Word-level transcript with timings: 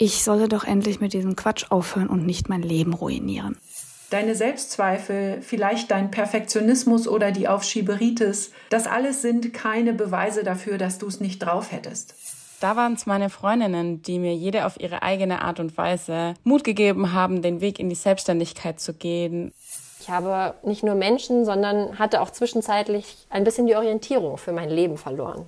ich 0.00 0.24
solle 0.24 0.48
doch 0.48 0.64
endlich 0.64 0.98
mit 1.00 1.12
diesem 1.12 1.36
Quatsch 1.36 1.66
aufhören 1.68 2.08
und 2.08 2.24
nicht 2.24 2.48
mein 2.48 2.62
Leben 2.62 2.94
ruinieren. 2.94 3.58
Deine 4.08 4.34
Selbstzweifel, 4.34 5.42
vielleicht 5.42 5.90
dein 5.90 6.10
Perfektionismus 6.10 7.06
oder 7.06 7.30
die 7.30 7.46
Aufschieberitis, 7.46 8.50
das 8.70 8.86
alles 8.86 9.20
sind 9.20 9.52
keine 9.52 9.92
Beweise 9.92 10.42
dafür, 10.42 10.78
dass 10.78 10.96
du 10.96 11.06
es 11.06 11.20
nicht 11.20 11.40
drauf 11.40 11.70
hättest. 11.70 12.14
Da 12.60 12.76
waren 12.76 12.94
es 12.94 13.04
meine 13.04 13.28
Freundinnen, 13.28 14.00
die 14.00 14.18
mir 14.18 14.34
jede 14.34 14.64
auf 14.64 14.80
ihre 14.80 15.02
eigene 15.02 15.42
Art 15.42 15.60
und 15.60 15.76
Weise 15.76 16.34
Mut 16.44 16.64
gegeben 16.64 17.12
haben, 17.12 17.42
den 17.42 17.60
Weg 17.60 17.78
in 17.78 17.90
die 17.90 17.94
Selbstständigkeit 17.94 18.80
zu 18.80 18.94
gehen. 18.94 19.52
Ich 20.00 20.08
habe 20.08 20.54
nicht 20.62 20.82
nur 20.82 20.94
Menschen, 20.94 21.44
sondern 21.44 21.98
hatte 21.98 22.22
auch 22.22 22.30
zwischenzeitlich 22.30 23.26
ein 23.28 23.44
bisschen 23.44 23.66
die 23.66 23.76
Orientierung 23.76 24.38
für 24.38 24.52
mein 24.52 24.70
Leben 24.70 24.96
verloren. 24.96 25.46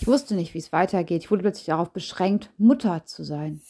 Ich 0.00 0.06
wusste 0.06 0.34
nicht, 0.34 0.54
wie 0.54 0.58
es 0.58 0.72
weitergeht. 0.72 1.24
Ich 1.24 1.30
wurde 1.30 1.42
plötzlich 1.42 1.66
darauf 1.66 1.90
beschränkt, 1.90 2.50
Mutter 2.58 3.02
zu 3.06 3.24
sein. 3.24 3.62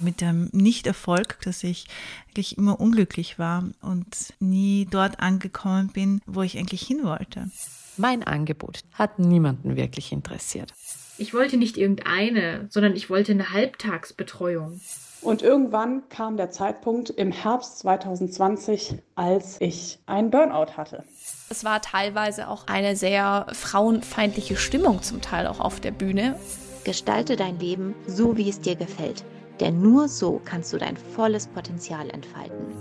Mit 0.00 0.20
dem 0.20 0.48
Nichterfolg, 0.52 1.38
dass 1.42 1.62
ich 1.62 1.86
eigentlich 2.28 2.58
immer 2.58 2.80
unglücklich 2.80 3.38
war 3.38 3.64
und 3.82 4.34
nie 4.40 4.88
dort 4.90 5.20
angekommen 5.20 5.88
bin, 5.88 6.20
wo 6.26 6.42
ich 6.42 6.58
eigentlich 6.58 6.82
hin 6.82 7.04
wollte. 7.04 7.50
Mein 7.96 8.22
Angebot 8.22 8.80
hat 8.94 9.18
niemanden 9.18 9.76
wirklich 9.76 10.10
interessiert. 10.10 10.72
Ich 11.18 11.34
wollte 11.34 11.58
nicht 11.58 11.76
irgendeine, 11.76 12.66
sondern 12.70 12.96
ich 12.96 13.10
wollte 13.10 13.32
eine 13.32 13.52
Halbtagsbetreuung. 13.52 14.80
Und 15.20 15.42
irgendwann 15.42 16.08
kam 16.08 16.38
der 16.38 16.50
Zeitpunkt 16.50 17.10
im 17.10 17.30
Herbst 17.30 17.80
2020, 17.80 18.94
als 19.16 19.60
ich 19.60 19.98
einen 20.06 20.30
Burnout 20.30 20.78
hatte. 20.78 21.04
Es 21.50 21.62
war 21.62 21.82
teilweise 21.82 22.48
auch 22.48 22.66
eine 22.68 22.96
sehr 22.96 23.46
frauenfeindliche 23.52 24.56
Stimmung 24.56 25.02
zum 25.02 25.20
Teil 25.20 25.46
auch 25.46 25.60
auf 25.60 25.78
der 25.78 25.90
Bühne. 25.90 26.36
Gestalte 26.84 27.36
dein 27.36 27.60
Leben 27.60 27.94
so, 28.06 28.38
wie 28.38 28.48
es 28.48 28.60
dir 28.60 28.76
gefällt. 28.76 29.22
Denn 29.60 29.82
nur 29.82 30.08
so 30.08 30.40
kannst 30.44 30.72
du 30.72 30.78
dein 30.78 30.96
volles 30.96 31.46
Potenzial 31.46 32.08
entfalten. 32.10 32.74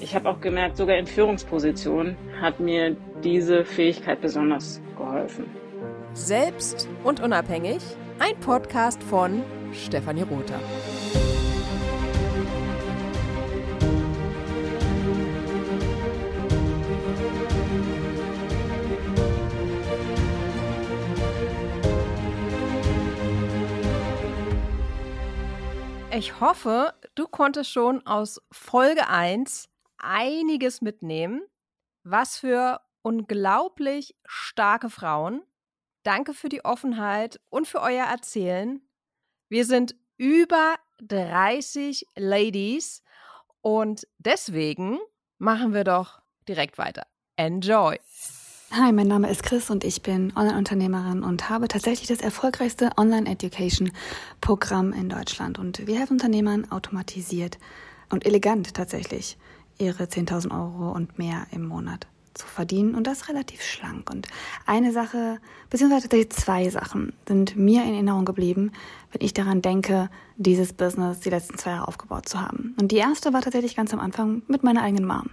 Ich 0.00 0.14
habe 0.14 0.30
auch 0.30 0.40
gemerkt, 0.40 0.76
sogar 0.76 0.96
in 0.96 1.06
Führungspositionen 1.06 2.16
hat 2.40 2.60
mir 2.60 2.96
diese 3.22 3.64
Fähigkeit 3.64 4.20
besonders 4.20 4.80
geholfen. 4.96 5.44
Selbst 6.14 6.88
und 7.04 7.20
unabhängig, 7.20 7.82
ein 8.18 8.38
Podcast 8.40 9.02
von 9.02 9.42
Stefanie 9.72 10.22
Rother. 10.22 10.60
Ich 26.12 26.40
hoffe, 26.40 26.94
du 27.14 27.28
konntest 27.28 27.70
schon 27.70 28.04
aus 28.04 28.42
Folge 28.50 29.08
1 29.08 29.68
einiges 29.98 30.80
mitnehmen. 30.80 31.42
Was 32.02 32.36
für 32.38 32.80
unglaublich 33.02 34.16
starke 34.26 34.90
Frauen. 34.90 35.42
Danke 36.02 36.34
für 36.34 36.48
die 36.48 36.64
Offenheit 36.64 37.40
und 37.48 37.68
für 37.68 37.80
euer 37.80 38.06
Erzählen. 38.06 38.80
Wir 39.48 39.64
sind 39.64 39.94
über 40.16 40.74
30 41.02 42.06
Ladies 42.16 43.02
und 43.60 44.08
deswegen 44.18 44.98
machen 45.38 45.74
wir 45.74 45.84
doch 45.84 46.22
direkt 46.48 46.76
weiter. 46.76 47.06
Enjoy! 47.36 47.98
Hi, 48.72 48.92
mein 48.92 49.08
Name 49.08 49.28
ist 49.28 49.42
Chris 49.42 49.68
und 49.68 49.82
ich 49.82 50.00
bin 50.00 50.32
Online-Unternehmerin 50.36 51.24
und 51.24 51.50
habe 51.50 51.66
tatsächlich 51.66 52.06
das 52.06 52.20
erfolgreichste 52.20 52.90
Online-Education-Programm 52.96 54.92
in 54.92 55.08
Deutschland. 55.08 55.58
Und 55.58 55.88
wir 55.88 55.98
helfen 55.98 56.12
Unternehmern 56.12 56.70
automatisiert 56.70 57.58
und 58.10 58.24
elegant 58.24 58.72
tatsächlich 58.72 59.38
ihre 59.78 60.04
10.000 60.04 60.52
Euro 60.52 60.92
und 60.92 61.18
mehr 61.18 61.48
im 61.50 61.66
Monat 61.66 62.06
zu 62.34 62.46
verdienen 62.46 62.94
und 62.94 63.08
das 63.08 63.28
relativ 63.28 63.60
schlank. 63.62 64.08
Und 64.08 64.28
eine 64.66 64.92
Sache, 64.92 65.40
beziehungsweise 65.68 66.02
tatsächlich 66.02 66.30
zwei 66.30 66.70
Sachen 66.70 67.12
sind 67.26 67.56
mir 67.56 67.82
in 67.82 67.94
Erinnerung 67.94 68.24
geblieben, 68.24 68.70
wenn 69.10 69.24
ich 69.24 69.34
daran 69.34 69.62
denke, 69.62 70.10
dieses 70.36 70.72
Business 70.72 71.18
die 71.20 71.30
letzten 71.30 71.58
zwei 71.58 71.70
Jahre 71.70 71.88
aufgebaut 71.88 72.28
zu 72.28 72.40
haben. 72.40 72.76
Und 72.80 72.92
die 72.92 72.98
erste 72.98 73.32
war 73.32 73.42
tatsächlich 73.42 73.74
ganz 73.74 73.92
am 73.92 73.98
Anfang 73.98 74.42
mit 74.46 74.62
meiner 74.62 74.82
eigenen 74.82 75.06
Mom. 75.06 75.30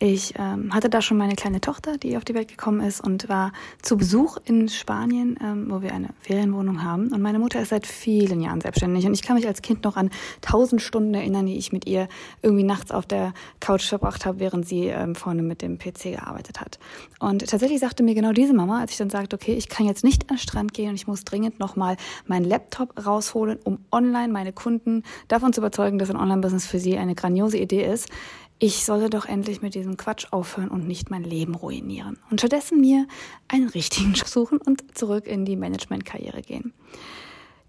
Ich 0.00 0.34
ähm, 0.38 0.72
hatte 0.72 0.88
da 0.88 1.02
schon 1.02 1.16
meine 1.16 1.34
kleine 1.34 1.60
Tochter, 1.60 1.98
die 1.98 2.16
auf 2.16 2.24
die 2.24 2.34
Welt 2.34 2.46
gekommen 2.46 2.80
ist 2.80 3.00
und 3.00 3.28
war 3.28 3.52
zu 3.82 3.96
Besuch 3.96 4.36
in 4.44 4.68
Spanien, 4.68 5.36
ähm, 5.42 5.66
wo 5.70 5.82
wir 5.82 5.92
eine 5.92 6.10
Ferienwohnung 6.20 6.84
haben. 6.84 7.08
Und 7.12 7.20
meine 7.20 7.40
Mutter 7.40 7.60
ist 7.60 7.70
seit 7.70 7.84
vielen 7.84 8.40
Jahren 8.40 8.60
selbstständig. 8.60 9.06
Und 9.06 9.14
ich 9.14 9.22
kann 9.22 9.34
mich 9.34 9.48
als 9.48 9.60
Kind 9.60 9.82
noch 9.82 9.96
an 9.96 10.10
tausend 10.40 10.82
Stunden 10.82 11.14
erinnern, 11.14 11.46
die 11.46 11.58
ich 11.58 11.72
mit 11.72 11.88
ihr 11.88 12.06
irgendwie 12.42 12.62
nachts 12.62 12.92
auf 12.92 13.06
der 13.06 13.34
Couch 13.58 13.88
verbracht 13.88 14.24
habe, 14.24 14.38
während 14.38 14.68
sie 14.68 14.86
ähm, 14.86 15.16
vorne 15.16 15.42
mit 15.42 15.62
dem 15.62 15.78
PC 15.78 16.12
gearbeitet 16.12 16.60
hat. 16.60 16.78
Und 17.18 17.48
tatsächlich 17.48 17.80
sagte 17.80 18.04
mir 18.04 18.14
genau 18.14 18.30
diese 18.30 18.54
Mama, 18.54 18.80
als 18.80 18.92
ich 18.92 18.98
dann 18.98 19.10
sagte, 19.10 19.34
okay, 19.34 19.54
ich 19.54 19.68
kann 19.68 19.84
jetzt 19.84 20.04
nicht 20.04 20.30
an 20.30 20.36
den 20.36 20.38
Strand 20.38 20.74
gehen 20.74 20.90
und 20.90 20.94
ich 20.94 21.08
muss 21.08 21.24
dringend 21.24 21.58
nochmal 21.58 21.96
meinen 22.28 22.44
Laptop 22.44 23.04
rausholen, 23.04 23.58
um 23.64 23.80
online 23.90 24.32
meine 24.32 24.52
Kunden 24.52 25.02
davon 25.26 25.52
zu 25.52 25.60
überzeugen, 25.60 25.98
dass 25.98 26.08
ein 26.08 26.16
Online-Business 26.16 26.66
für 26.66 26.78
sie 26.78 26.96
eine 26.98 27.16
grandiose 27.16 27.58
Idee 27.58 27.84
ist 27.84 28.08
ich 28.58 28.84
solle 28.84 29.08
doch 29.08 29.26
endlich 29.26 29.62
mit 29.62 29.74
diesem 29.74 29.96
Quatsch 29.96 30.26
aufhören 30.30 30.68
und 30.68 30.86
nicht 30.86 31.10
mein 31.10 31.22
Leben 31.22 31.54
ruinieren. 31.54 32.18
Und 32.30 32.40
stattdessen 32.40 32.80
mir 32.80 33.06
einen 33.46 33.68
richtigen 33.68 34.14
suchen 34.14 34.58
und 34.58 34.96
zurück 34.96 35.26
in 35.26 35.44
die 35.44 35.56
Managementkarriere 35.56 36.42
gehen. 36.42 36.72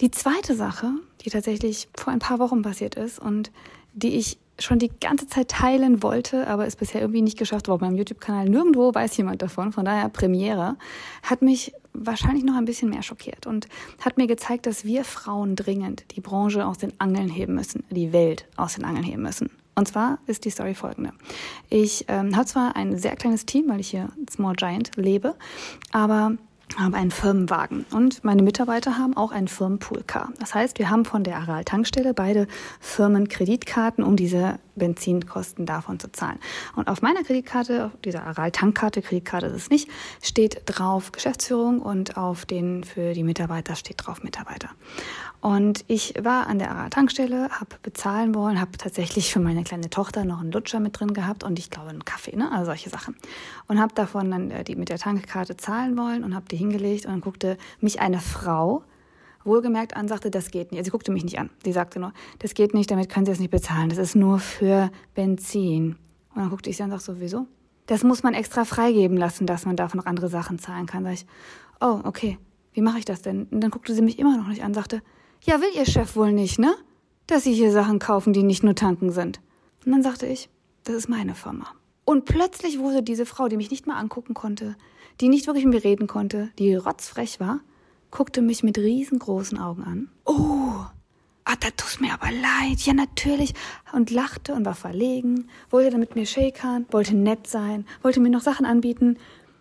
Die 0.01 0.11
zweite 0.11 0.55
Sache, 0.55 0.91
die 1.21 1.29
tatsächlich 1.29 1.89
vor 1.95 2.13
ein 2.13 2.19
paar 2.19 2.39
Wochen 2.39 2.61
passiert 2.61 2.95
ist 2.95 3.19
und 3.19 3.51
die 3.93 4.15
ich 4.15 4.37
schon 4.57 4.79
die 4.79 4.91
ganze 4.99 5.27
Zeit 5.27 5.49
teilen 5.49 6.03
wollte, 6.03 6.47
aber 6.47 6.65
es 6.65 6.75
bisher 6.75 7.01
irgendwie 7.01 7.21
nicht 7.21 7.37
geschafft 7.37 7.67
war 7.67 7.79
meinem 7.79 7.95
YouTube-Kanal. 7.95 8.49
Nirgendwo 8.49 8.93
weiß 8.93 9.15
jemand 9.17 9.41
davon, 9.41 9.71
von 9.71 9.85
daher 9.85 10.09
Premiere, 10.09 10.77
hat 11.23 11.41
mich 11.41 11.73
wahrscheinlich 11.93 12.43
noch 12.43 12.55
ein 12.55 12.65
bisschen 12.65 12.89
mehr 12.89 13.03
schockiert 13.03 13.45
und 13.45 13.67
hat 14.01 14.17
mir 14.17 14.27
gezeigt, 14.27 14.65
dass 14.65 14.85
wir 14.85 15.03
Frauen 15.03 15.55
dringend 15.55 16.05
die 16.15 16.21
Branche 16.21 16.65
aus 16.65 16.77
den 16.77 16.93
Angeln 16.99 17.29
heben 17.29 17.55
müssen, 17.55 17.83
die 17.89 18.13
Welt 18.13 18.47
aus 18.57 18.75
den 18.75 18.85
Angeln 18.85 19.03
heben 19.03 19.23
müssen. 19.23 19.49
Und 19.79 19.87
zwar 19.87 20.19
ist 20.27 20.43
die 20.43 20.49
Story 20.49 20.75
folgende. 20.75 21.13
Ich 21.69 22.03
ähm, 22.09 22.35
habe 22.35 22.45
zwar 22.45 22.75
ein 22.75 22.97
sehr 22.97 23.15
kleines 23.15 23.45
Team, 23.45 23.69
weil 23.69 23.79
ich 23.79 23.91
hier 23.91 24.09
Small 24.29 24.53
Giant 24.57 24.91
lebe, 24.97 25.35
aber 25.93 26.33
habe 26.77 26.97
einen 26.97 27.11
Firmenwagen 27.11 27.85
und 27.93 28.25
meine 28.25 28.43
Mitarbeiter 28.43 28.97
haben 28.97 29.15
auch 29.15 29.31
einen 29.31 29.47
Firmenpoolcar. 29.47 30.33
Das 30.37 30.53
heißt, 30.53 30.79
wir 30.79 30.89
haben 30.89 31.05
von 31.05 31.23
der 31.23 31.37
Aral 31.37 31.63
Tankstelle 31.63 32.13
beide 32.13 32.47
Firmenkreditkarten, 32.81 34.03
um 34.03 34.17
diese 34.17 34.59
Benzinkosten 34.79 35.67
davon 35.67 35.99
zu 35.99 36.11
zahlen. 36.11 36.39
Und 36.75 36.87
auf 36.87 37.03
meiner 37.03 37.23
Kreditkarte, 37.23 37.85
auf 37.85 37.91
dieser 38.03 38.25
Aral 38.25 38.51
Tankkarte, 38.51 39.03
Kreditkarte 39.03 39.45
ist 39.47 39.55
es 39.55 39.69
nicht, 39.69 39.89
steht 40.23 40.63
drauf 40.65 41.11
Geschäftsführung 41.11 41.79
und 41.79 42.17
auf 42.17 42.45
den 42.45 42.83
für 42.83 43.13
die 43.13 43.23
Mitarbeiter 43.23 43.75
steht 43.75 44.05
drauf 44.05 44.23
Mitarbeiter. 44.23 44.69
Und 45.41 45.85
ich 45.87 46.15
war 46.21 46.47
an 46.47 46.59
der 46.59 46.71
Aral 46.71 46.89
Tankstelle, 46.89 47.49
habe 47.51 47.77
bezahlen 47.81 48.35
wollen, 48.35 48.59
habe 48.59 48.71
tatsächlich 48.77 49.31
für 49.31 49.39
meine 49.39 49.63
kleine 49.63 49.89
Tochter 49.89 50.25
noch 50.25 50.41
einen 50.41 50.51
Lutscher 50.51 50.79
mit 50.79 50.99
drin 50.99 51.13
gehabt 51.13 51.43
und 51.43 51.59
ich 51.59 51.69
glaube 51.69 51.89
einen 51.89 52.03
Kaffee, 52.03 52.35
ne, 52.35 52.51
also 52.51 52.65
solche 52.65 52.89
Sachen. 52.89 53.15
Und 53.67 53.79
habe 53.79 53.93
davon 53.93 54.31
dann 54.31 54.51
äh, 54.51 54.63
die 54.63 54.75
mit 54.75 54.89
der 54.89 54.97
Tankkarte 54.97 55.55
zahlen 55.55 55.97
wollen 55.97 56.23
und 56.23 56.35
habe 56.35 56.45
die 56.49 56.57
hingelegt 56.57 57.05
und 57.05 57.11
dann 57.11 57.21
guckte 57.21 57.57
mich 57.79 58.01
eine 58.01 58.19
Frau 58.19 58.83
wohlgemerkt 59.43 59.95
an, 59.95 60.07
sagte, 60.07 60.31
das 60.31 60.51
geht 60.51 60.71
nicht. 60.71 60.79
Also 60.79 60.87
sie 60.87 60.91
guckte 60.91 61.11
mich 61.11 61.23
nicht 61.23 61.39
an. 61.39 61.49
Sie 61.63 61.71
sagte 61.71 61.99
nur, 61.99 62.13
das 62.39 62.53
geht 62.53 62.73
nicht, 62.73 62.91
damit 62.91 63.09
können 63.09 63.25
Sie 63.25 63.31
es 63.31 63.39
nicht 63.39 63.51
bezahlen. 63.51 63.89
Das 63.89 63.97
ist 63.97 64.15
nur 64.15 64.39
für 64.39 64.91
Benzin. 65.13 65.95
Und 66.35 66.41
dann 66.41 66.49
guckte 66.49 66.69
ich 66.69 66.77
sie 66.77 66.83
an 66.83 66.91
und 66.91 66.99
sagte, 66.99 67.17
sowieso. 67.17 67.47
Das 67.87 68.03
muss 68.03 68.21
man 68.21 68.33
extra 68.33 68.65
freigeben 68.65 69.17
lassen, 69.17 69.47
dass 69.47 69.65
man 69.65 69.75
davon 69.75 69.97
noch 69.97 70.05
andere 70.05 70.29
Sachen 70.29 70.59
zahlen 70.59 70.85
kann. 70.85 71.03
Sag 71.03 71.13
ich, 71.13 71.25
oh, 71.81 72.01
okay. 72.03 72.37
Wie 72.73 72.81
mache 72.81 72.99
ich 72.99 73.05
das 73.05 73.21
denn? 73.21 73.45
Und 73.45 73.61
dann 73.61 73.71
guckte 73.71 73.95
sie 73.95 74.01
mich 74.01 74.19
immer 74.19 74.37
noch 74.37 74.47
nicht 74.47 74.63
an, 74.63 74.73
sagte, 74.73 75.01
ja, 75.41 75.59
will 75.59 75.69
Ihr 75.75 75.85
Chef 75.85 76.15
wohl 76.15 76.31
nicht, 76.31 76.59
ne? 76.59 76.75
Dass 77.27 77.43
Sie 77.43 77.53
hier 77.53 77.71
Sachen 77.71 77.99
kaufen, 77.99 78.33
die 78.33 78.43
nicht 78.43 78.63
nur 78.63 78.75
tanken 78.75 79.11
sind. 79.11 79.39
Und 79.85 79.91
dann 79.91 80.03
sagte 80.03 80.27
ich, 80.27 80.49
das 80.83 80.95
ist 80.95 81.09
meine 81.09 81.35
Firma. 81.35 81.67
Und 82.05 82.25
plötzlich 82.25 82.79
wurde 82.79 83.03
diese 83.03 83.25
Frau, 83.25 83.47
die 83.47 83.57
mich 83.57 83.71
nicht 83.71 83.87
mal 83.87 83.97
angucken 83.97 84.33
konnte, 84.33 84.75
die 85.21 85.29
nicht 85.29 85.47
wirklich 85.47 85.65
mit 85.65 85.75
mir 85.75 85.83
reden 85.83 86.07
konnte, 86.07 86.49
die 86.57 86.75
rotzfrech 86.75 87.39
war, 87.39 87.59
guckte 88.11 88.41
mich 88.41 88.63
mit 88.63 88.77
riesengroßen 88.77 89.57
Augen 89.57 89.83
an. 89.83 90.09
Oh, 90.25 90.85
ah, 91.45 91.55
da 91.59 91.69
tut 91.75 92.01
mir 92.01 92.13
aber 92.13 92.31
leid. 92.31 92.79
Ja, 92.81 92.93
natürlich. 92.93 93.53
Und 93.93 94.11
lachte 94.11 94.53
und 94.53 94.65
war 94.65 94.75
verlegen, 94.75 95.47
wollte 95.69 95.91
dann 95.91 95.99
mit 95.99 96.15
mir 96.15 96.25
shakern, 96.25 96.85
wollte 96.91 97.15
nett 97.15 97.47
sein, 97.47 97.85
wollte 98.01 98.19
mir 98.19 98.29
noch 98.29 98.41
Sachen 98.41 98.65
anbieten. 98.65 99.17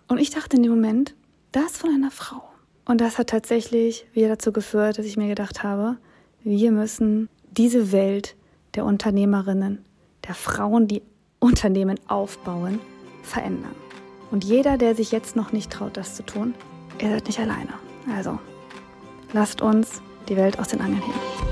Und 0.07 0.19
ich 0.19 0.31
dachte 0.31 0.57
in 0.57 0.63
dem 0.63 0.73
Moment, 0.73 1.15
das 1.53 1.79
von 1.79 1.91
einer 1.91 2.11
Frau. 2.11 2.43
Und 2.85 3.01
das 3.01 3.19
hat 3.19 3.29
tatsächlich 3.29 4.07
wieder 4.13 4.29
dazu 4.29 4.53
geführt, 4.53 4.99
dass 4.99 5.07
ich 5.07 5.17
mir 5.17 5.29
gedacht 5.29 5.63
habe, 5.63 5.99
wir 6.43 6.73
müssen 6.73 7.29
diese 7.51 7.93
Welt 7.93 8.37
der 8.75 8.85
Unternehmerinnen, 8.85 9.85
der 10.27 10.35
Frauen, 10.35 10.89
die 10.89 11.03
Unternehmen 11.39 11.99
aufbauen, 12.09 12.81
verändern. 13.23 13.75
Und 14.31 14.45
jeder, 14.45 14.79
der 14.79 14.95
sich 14.95 15.13
jetzt 15.13 15.37
noch 15.37 15.53
nicht 15.53 15.71
traut, 15.71 15.97
das 15.97 16.15
zu 16.15 16.23
tun, 16.23 16.55
ihr 17.01 17.11
seid 17.11 17.27
nicht 17.27 17.39
alleine. 17.39 17.88
Also, 18.15 18.39
lasst 19.33 19.61
uns 19.61 20.03
die 20.29 20.37
Welt 20.37 20.59
aus 20.59 20.69
den 20.69 20.81
Angeln 20.81 21.03
heben. 21.03 21.49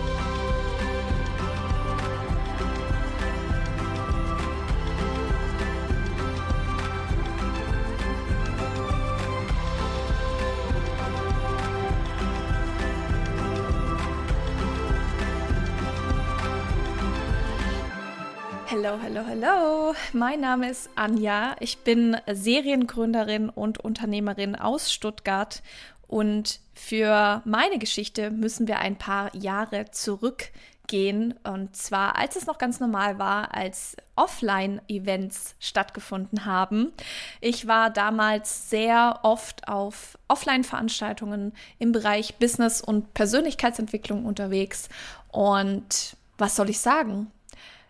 Hallo, 18.68 18.98
hallo, 19.02 19.20
hallo. 19.26 19.94
Mein 20.12 20.40
Name 20.40 20.70
ist 20.70 20.90
Anja. 20.96 21.56
Ich 21.60 21.78
bin 21.78 22.16
Seriengründerin 22.30 23.48
und 23.48 23.78
Unternehmerin 23.78 24.54
aus 24.54 24.92
Stuttgart 24.92 25.62
und 26.08 26.60
für 26.74 27.42
meine 27.44 27.78
Geschichte 27.78 28.30
müssen 28.30 28.68
wir 28.68 28.78
ein 28.78 28.96
paar 28.96 29.34
Jahre 29.34 29.90
zurückgehen. 29.90 31.34
Und 31.42 31.74
zwar, 31.74 32.16
als 32.16 32.36
es 32.36 32.46
noch 32.46 32.58
ganz 32.58 32.78
normal 32.78 33.18
war, 33.18 33.54
als 33.54 33.96
Offline-Events 34.14 35.56
stattgefunden 35.58 36.44
haben. 36.44 36.92
Ich 37.40 37.66
war 37.66 37.90
damals 37.90 38.70
sehr 38.70 39.20
oft 39.22 39.68
auf 39.68 40.16
Offline-Veranstaltungen 40.28 41.52
im 41.78 41.92
Bereich 41.92 42.36
Business 42.36 42.80
und 42.80 43.14
Persönlichkeitsentwicklung 43.14 44.24
unterwegs. 44.24 44.88
Und 45.32 46.16
was 46.38 46.54
soll 46.56 46.70
ich 46.70 46.78
sagen? 46.78 47.32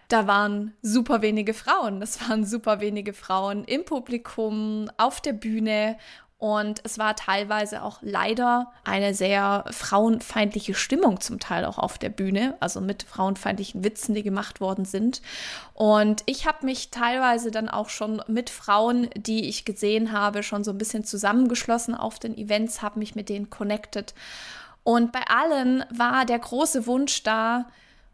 da 0.08 0.26
waren 0.26 0.72
super 0.82 1.22
wenige 1.22 1.54
Frauen. 1.54 2.00
Es 2.02 2.20
waren 2.28 2.44
super 2.44 2.80
wenige 2.80 3.12
Frauen 3.12 3.64
im 3.64 3.84
Publikum, 3.84 4.90
auf 4.96 5.20
der 5.20 5.32
Bühne. 5.32 5.98
Und 6.38 6.83
es 6.85 6.99
war 6.99 7.17
teilweise 7.17 7.83
auch 7.83 7.99
leider 8.03 8.71
eine 8.85 9.15
sehr 9.15 9.65
frauenfeindliche 9.71 10.75
Stimmung 10.75 11.21
zum 11.21 11.41
Teil 11.41 11.65
auch 11.65 11.79
auf 11.79 11.97
der 11.97 12.11
Bühne, 12.11 12.56
also 12.61 12.83
mit 12.83 13.05
frauenfeindlichen 13.05 13.85
Witzen, 13.85 14.15
die 14.15 14.23
gemacht 14.23 14.61
worden 14.61 14.85
sind. 14.85 15.23
Und 15.73 16.23
ich 16.27 16.47
habe 16.47 16.67
mich 16.67 16.91
teilweise 16.91 17.50
dann 17.50 17.71
auch 17.71 17.88
schon 17.88 18.23
mit 18.27 18.50
Frauen, 18.50 19.09
die 19.17 19.49
ich 19.49 19.65
gesehen 19.65 20.12
habe, 20.12 20.43
schon 20.43 20.62
so 20.62 20.73
ein 20.73 20.79
bisschen 20.79 21.05
zusammengeschlossen 21.05 21.94
auf 21.94 22.19
den 22.19 22.37
Events, 22.37 22.83
habe 22.83 22.99
mich 22.99 23.15
mit 23.15 23.31
denen 23.31 23.49
connected. 23.49 24.12
Und 24.83 25.12
bei 25.12 25.23
allen 25.29 25.85
war 25.88 26.27
der 26.27 26.38
große 26.38 26.87
Wunsch 26.87 27.23
da, 27.23 27.67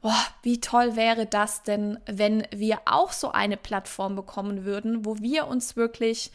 oh, 0.02 0.10
wie 0.42 0.60
toll 0.60 0.94
wäre 0.94 1.26
das 1.26 1.64
denn, 1.64 1.98
wenn 2.06 2.46
wir 2.52 2.82
auch 2.84 3.10
so 3.10 3.32
eine 3.32 3.56
Plattform 3.56 4.14
bekommen 4.14 4.64
würden, 4.64 5.04
wo 5.04 5.18
wir 5.18 5.48
uns 5.48 5.74
wirklich 5.74 6.30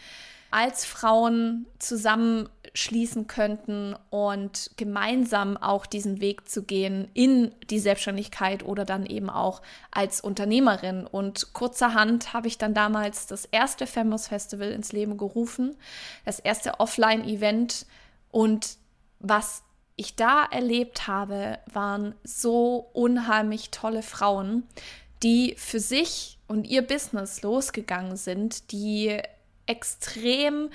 als 0.51 0.85
Frauen 0.85 1.65
zusammenschließen 1.79 3.27
könnten 3.27 3.95
und 4.09 4.71
gemeinsam 4.77 5.57
auch 5.57 5.85
diesen 5.85 6.21
Weg 6.21 6.49
zu 6.49 6.63
gehen 6.63 7.09
in 7.13 7.53
die 7.69 7.79
Selbstständigkeit 7.79 8.63
oder 8.63 8.85
dann 8.85 9.05
eben 9.05 9.29
auch 9.29 9.61
als 9.91 10.21
Unternehmerin. 10.21 11.05
Und 11.05 11.53
kurzerhand 11.53 12.33
habe 12.33 12.47
ich 12.47 12.57
dann 12.57 12.73
damals 12.73 13.27
das 13.27 13.45
erste 13.45 13.87
Femos 13.87 14.27
Festival 14.27 14.71
ins 14.71 14.91
Leben 14.91 15.17
gerufen, 15.17 15.75
das 16.25 16.39
erste 16.39 16.79
Offline-Event 16.79 17.85
und 18.31 18.77
was 19.19 19.63
ich 19.95 20.15
da 20.15 20.45
erlebt 20.45 21.07
habe, 21.07 21.57
waren 21.65 22.13
so 22.23 22.89
unheimlich 22.93 23.71
tolle 23.71 24.03
Frauen, 24.03 24.63
die 25.23 25.55
für 25.57 25.79
sich 25.79 26.37
und 26.47 26.65
ihr 26.67 26.83
Business 26.83 27.41
losgegangen 27.41 28.15
sind, 28.15 28.71
die 28.71 29.19
extrem 29.67 30.69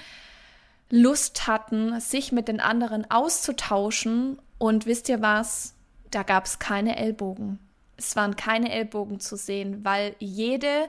Lust 0.90 1.46
hatten, 1.46 1.98
sich 2.00 2.32
mit 2.32 2.48
den 2.48 2.60
anderen 2.60 3.10
auszutauschen. 3.10 4.38
Und 4.58 4.86
wisst 4.86 5.08
ihr 5.08 5.20
was? 5.22 5.74
Da 6.10 6.22
gab 6.22 6.44
es 6.44 6.58
keine 6.58 6.96
Ellbogen. 6.96 7.58
Es 7.96 8.16
waren 8.16 8.36
keine 8.36 8.70
Ellbogen 8.70 9.20
zu 9.20 9.36
sehen, 9.36 9.84
weil 9.84 10.14
jede 10.18 10.88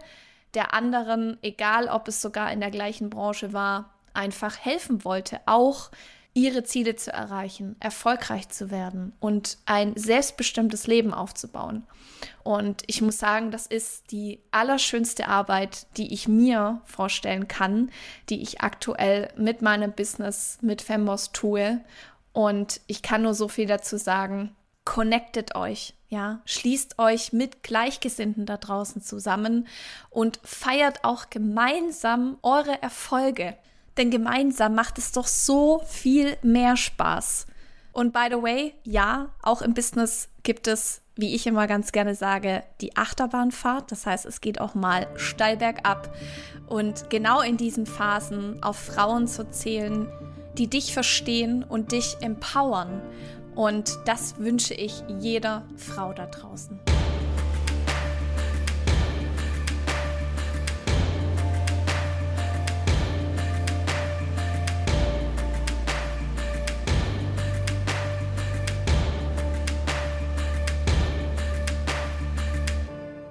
der 0.54 0.74
anderen, 0.74 1.38
egal 1.42 1.88
ob 1.88 2.08
es 2.08 2.22
sogar 2.22 2.52
in 2.52 2.60
der 2.60 2.72
gleichen 2.72 3.10
Branche 3.10 3.54
war, 3.54 3.94
einfach 4.14 4.58
helfen 4.58 5.04
wollte. 5.04 5.40
Auch 5.46 5.90
ihre 6.34 6.64
Ziele 6.64 6.96
zu 6.96 7.14
erreichen, 7.14 7.76
erfolgreich 7.80 8.50
zu 8.50 8.72
werden 8.72 9.14
und 9.20 9.60
ein 9.66 9.96
selbstbestimmtes 9.96 10.88
Leben 10.88 11.14
aufzubauen. 11.14 11.84
Und 12.44 12.84
ich 12.88 13.02
muss 13.02 13.20
sagen, 13.20 13.52
das 13.52 13.68
ist 13.68 14.12
die 14.12 14.40
allerschönste 14.52 15.28
Arbeit, 15.28 15.86
die 15.98 16.14
ich 16.14 16.28
mir 16.28 16.82
vorstellen 16.86 17.48
kann, 17.48 17.92
die 18.30 18.42
ich 18.42 18.62
aktuell 18.62 19.32
mit 19.38 19.62
meinem 19.62 19.92
Business, 19.92 20.58
mit 20.62 20.82
Fembos 20.82 21.32
tue. 21.32 21.82
Und 22.32 22.82
ich 22.88 23.04
kann 23.04 23.22
nur 23.22 23.36
so 23.36 23.48
viel 23.48 23.68
dazu 23.68 23.98
sagen. 23.98 24.56
Connectet 24.86 25.56
euch, 25.56 25.94
ja, 26.10 26.42
schließt 26.46 27.00
euch 27.00 27.32
mit 27.32 27.64
Gleichgesinnten 27.64 28.46
da 28.46 28.58
draußen 28.58 29.02
zusammen 29.02 29.68
und 30.10 30.40
feiert 30.44 31.06
auch 31.06 31.30
gemeinsam 31.30 32.38
eure 32.42 32.82
Erfolge. 32.82 33.56
Denn 33.98 34.10
gemeinsam 34.10 34.76
macht 34.76 34.98
es 34.98 35.12
doch 35.12 35.28
so 35.28 35.82
viel 35.86 36.38
mehr 36.42 36.78
Spaß. 36.78 37.48
Und 37.92 38.12
by 38.12 38.28
the 38.30 38.42
way, 38.42 38.74
ja, 38.84 39.30
auch 39.42 39.62
im 39.62 39.74
Business 39.74 40.30
gibt 40.42 40.68
es, 40.68 41.02
wie 41.16 41.36
ich 41.36 41.46
immer 41.46 41.68
ganz 41.68 41.92
gerne 41.92 42.16
sage, 42.16 42.64
die 42.82 42.98
Achterbahnfahrt. 42.98 43.92
Das 43.92 44.08
heißt, 44.08 44.26
es 44.26 44.42
geht 44.42 44.60
auch 44.60 44.74
mal 44.74 45.08
steil 45.16 45.58
bergab. 45.58 46.16
Und 46.68 47.10
genau 47.12 47.42
in 47.42 47.56
diesen 47.56 47.86
Phasen 47.86 48.64
auf 48.64 48.78
Frauen 48.78 49.28
zu 49.28 49.50
zählen, 49.52 50.08
die 50.58 50.68
dich 50.68 50.94
verstehen 50.94 51.64
und 51.64 51.92
dich 51.92 52.18
empowern. 52.22 53.02
Und 53.54 54.00
das 54.06 54.40
wünsche 54.40 54.74
ich 54.74 55.04
jeder 55.08 55.64
Frau 55.78 56.14
da 56.14 56.26
draußen. 56.26 56.80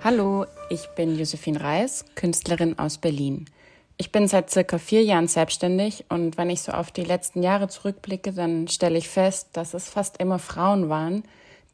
Hallo, 0.04 0.46
ich 0.68 0.88
bin 0.96 1.16
Josephine 1.16 1.60
Reis, 1.60 2.04
Künstlerin 2.16 2.76
aus 2.76 2.98
Berlin. 2.98 3.44
Ich 3.98 4.10
bin 4.10 4.26
seit 4.26 4.50
circa 4.50 4.78
vier 4.78 5.04
Jahren 5.04 5.28
selbstständig 5.28 6.06
und 6.08 6.36
wenn 6.36 6.50
ich 6.50 6.62
so 6.62 6.72
auf 6.72 6.90
die 6.90 7.04
letzten 7.04 7.40
Jahre 7.40 7.68
zurückblicke, 7.68 8.32
dann 8.32 8.66
stelle 8.66 8.98
ich 8.98 9.08
fest, 9.08 9.50
dass 9.52 9.74
es 9.74 9.88
fast 9.88 10.16
immer 10.16 10.40
Frauen 10.40 10.88
waren, 10.88 11.22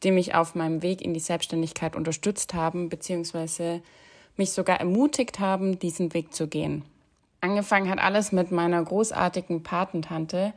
die 0.03 0.11
mich 0.11 0.35
auf 0.35 0.53
meinem 0.53 0.83
Weg 0.83 1.01
in 1.01 1.15
die 1.15 1.19
Selbstständigkeit 1.19 1.95
unterstützt 1.95 2.53
haben, 2.53 2.89
beziehungsweise 2.89 3.81
mich 4.37 4.51
sogar 4.51 4.79
ermutigt 4.79 5.39
haben, 5.39 5.79
diesen 5.79 6.13
Weg 6.13 6.31
zu 6.31 6.47
gehen. 6.47 6.83
Angefangen 7.41 7.89
hat 7.89 7.97
alles 7.97 8.31
mit 8.31 8.51
meiner 8.51 8.83
großartigen 8.83 9.63
Patentante, 9.63 10.53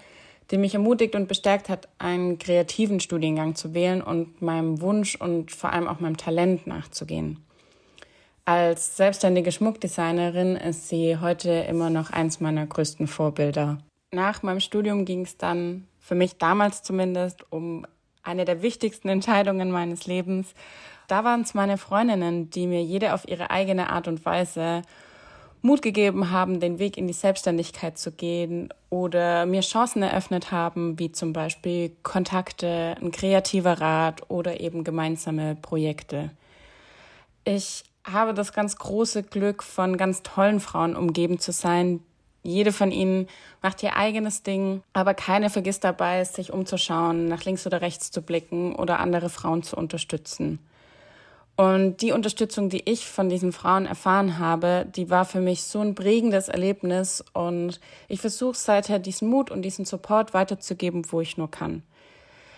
die 0.51 0.59
mich 0.59 0.75
ermutigt 0.75 1.15
und 1.15 1.27
bestärkt 1.27 1.71
hat, 1.71 1.89
einen 1.99 2.39
kreativen 2.39 3.01
Studiengang 3.01 3.55
zu 3.55 3.73
wählen 3.73 4.03
und 4.03 4.43
meinem 4.43 4.83
Wunsch 4.83 5.17
und 5.17 5.51
vor 5.51 5.73
allem 5.73 5.89
auch 5.89 6.01
meinem 6.01 6.19
Talent 6.19 6.67
nachzugehen. 6.67 7.43
Als 8.45 8.97
selbstständige 8.97 9.53
Schmuckdesignerin 9.53 10.57
ist 10.57 10.89
sie 10.89 11.19
heute 11.19 11.51
immer 11.51 11.91
noch 11.91 12.11
eins 12.11 12.41
meiner 12.41 12.67
größten 12.67 13.07
Vorbilder. 13.07 13.79
Nach 14.13 14.43
meinem 14.43 14.59
Studium 14.59 15.05
ging 15.05 15.23
es 15.23 15.37
dann, 15.39 15.87
für 16.01 16.17
mich 16.17 16.39
damals 16.39 16.83
zumindest, 16.83 17.45
um 17.51 17.87
eine 18.25 18.45
der 18.45 18.63
wichtigsten 18.63 19.09
Entscheidungen 19.09 19.71
meines 19.71 20.07
Lebens. 20.07 20.55
Da 21.07 21.23
waren 21.23 21.43
es 21.43 21.55
meine 21.55 21.79
Freundinnen, 21.79 22.51
die 22.51 22.67
mir 22.67 22.83
jede 22.83 23.15
auf 23.15 23.29
ihre 23.29 23.51
eigene 23.51 23.91
Art 23.91 24.09
und 24.09 24.25
Weise 24.25 24.83
Mut 25.61 25.81
gegeben 25.81 26.31
haben, 26.31 26.59
den 26.59 26.81
Weg 26.81 26.97
in 26.97 27.07
die 27.07 27.13
Selbstständigkeit 27.13 27.97
zu 27.97 28.11
gehen 28.11 28.69
oder 28.91 29.47
mir 29.47 29.61
Chancen 29.61 30.03
eröffnet 30.03 30.51
haben, 30.51 30.99
wie 30.99 31.13
zum 31.13 31.33
Beispiel 31.33 31.93
Kontakte, 32.03 32.97
ein 33.01 33.13
kreativer 33.13 33.81
Rat 33.81 34.29
oder 34.29 34.61
eben 34.61 34.83
gemeinsame 34.83 35.55
Projekte. 35.55 36.31
Ich 37.45 37.85
habe 38.05 38.35
das 38.35 38.53
ganz 38.53 38.77
große 38.77 39.23
Glück, 39.23 39.63
von 39.63 39.97
ganz 39.97 40.23
tollen 40.23 40.61
Frauen 40.61 40.97
umgeben 40.97 41.39
zu 41.39 41.53
sein. 41.53 42.01
Jede 42.43 42.73
von 42.73 42.91
ihnen 42.91 43.29
macht 43.63 43.83
ihr 43.83 43.97
eigenes 43.97 44.43
Ding, 44.43 44.83
aber 44.93 45.15
keine 45.15 45.49
vergisst 45.49 45.85
dabei, 45.85 46.25
sich 46.25 46.53
umzuschauen, 46.53 47.27
nach 47.27 47.45
links 47.45 47.67
oder 47.67 47.81
rechts 47.81 48.11
zu 48.11 48.21
blicken 48.21 48.75
oder 48.75 48.99
andere 48.99 49.29
Frauen 49.29 49.63
zu 49.63 49.77
unterstützen. 49.77 50.59
Und 51.55 51.99
die 52.01 52.13
Unterstützung, 52.13 52.71
die 52.71 52.91
ich 52.91 53.07
von 53.07 53.29
diesen 53.29 53.53
Frauen 53.53 53.87
erfahren 53.87 54.39
habe, 54.39 54.87
die 54.97 55.11
war 55.11 55.25
für 55.25 55.41
mich 55.41 55.63
so 55.63 55.81
ein 55.81 55.95
prägendes 55.95 56.49
Erlebnis 56.49 57.23
und 57.35 57.79
ich 58.09 58.21
versuche 58.21 58.57
seither 58.57 58.99
diesen 58.99 59.29
Mut 59.29 59.51
und 59.51 59.63
diesen 59.63 59.85
Support 59.85 60.35
weiterzugeben, 60.35 61.13
wo 61.13 61.21
ich 61.21 61.37
nur 61.37 61.51
kann. 61.51 61.83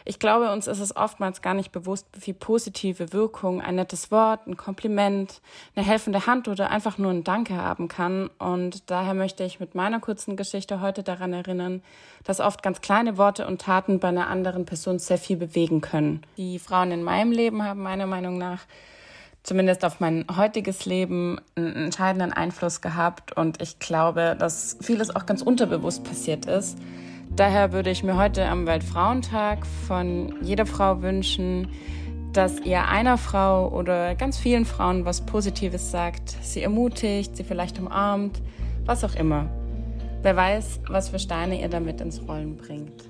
Ich 0.06 0.18
glaube, 0.18 0.52
uns 0.52 0.66
ist 0.66 0.80
es 0.80 0.94
oftmals 0.94 1.40
gar 1.40 1.54
nicht 1.54 1.72
bewusst, 1.72 2.06
wie 2.12 2.20
viel 2.20 2.34
positive 2.34 3.14
Wirkung 3.14 3.62
ein 3.62 3.76
nettes 3.76 4.10
Wort, 4.10 4.46
ein 4.46 4.56
Kompliment, 4.56 5.40
eine 5.74 5.86
helfende 5.86 6.26
Hand 6.26 6.46
oder 6.46 6.70
einfach 6.70 6.98
nur 6.98 7.10
ein 7.10 7.24
Danke 7.24 7.56
haben 7.56 7.88
kann. 7.88 8.28
Und 8.38 8.90
daher 8.90 9.14
möchte 9.14 9.44
ich 9.44 9.60
mit 9.60 9.74
meiner 9.74 10.00
kurzen 10.00 10.36
Geschichte 10.36 10.82
heute 10.82 11.02
daran 11.02 11.32
erinnern, 11.32 11.82
dass 12.22 12.40
oft 12.40 12.62
ganz 12.62 12.82
kleine 12.82 13.16
Worte 13.16 13.46
und 13.46 13.62
Taten 13.62 13.98
bei 13.98 14.08
einer 14.08 14.28
anderen 14.28 14.66
Person 14.66 14.98
sehr 14.98 15.18
viel 15.18 15.38
bewegen 15.38 15.80
können. 15.80 16.22
Die 16.36 16.58
Frauen 16.58 16.90
in 16.90 17.02
meinem 17.02 17.32
Leben 17.32 17.64
haben 17.64 17.82
meiner 17.82 18.06
Meinung 18.06 18.36
nach 18.36 18.60
zumindest 19.42 19.84
auf 19.84 20.00
mein 20.00 20.26
heutiges 20.36 20.84
Leben 20.86 21.38
einen 21.54 21.76
entscheidenden 21.76 22.32
Einfluss 22.32 22.80
gehabt. 22.82 23.36
Und 23.36 23.62
ich 23.62 23.78
glaube, 23.78 24.36
dass 24.38 24.76
vieles 24.82 25.14
auch 25.14 25.24
ganz 25.24 25.40
unterbewusst 25.40 26.04
passiert 26.04 26.44
ist. 26.46 26.76
Daher 27.36 27.72
würde 27.72 27.90
ich 27.90 28.04
mir 28.04 28.16
heute 28.16 28.46
am 28.46 28.64
Weltfrauentag 28.64 29.66
von 29.66 30.36
jeder 30.40 30.66
Frau 30.66 31.02
wünschen, 31.02 31.68
dass 32.32 32.60
ihr 32.60 32.86
einer 32.86 33.18
Frau 33.18 33.70
oder 33.70 34.14
ganz 34.14 34.38
vielen 34.38 34.64
Frauen 34.64 35.04
was 35.04 35.26
Positives 35.26 35.90
sagt, 35.90 36.36
sie 36.42 36.62
ermutigt, 36.62 37.36
sie 37.36 37.42
vielleicht 37.42 37.80
umarmt, 37.80 38.40
was 38.84 39.02
auch 39.02 39.16
immer. 39.16 39.50
Wer 40.22 40.36
weiß, 40.36 40.82
was 40.88 41.08
für 41.08 41.18
Steine 41.18 41.60
ihr 41.60 41.68
damit 41.68 42.00
ins 42.00 42.22
Rollen 42.28 42.56
bringt. 42.56 43.04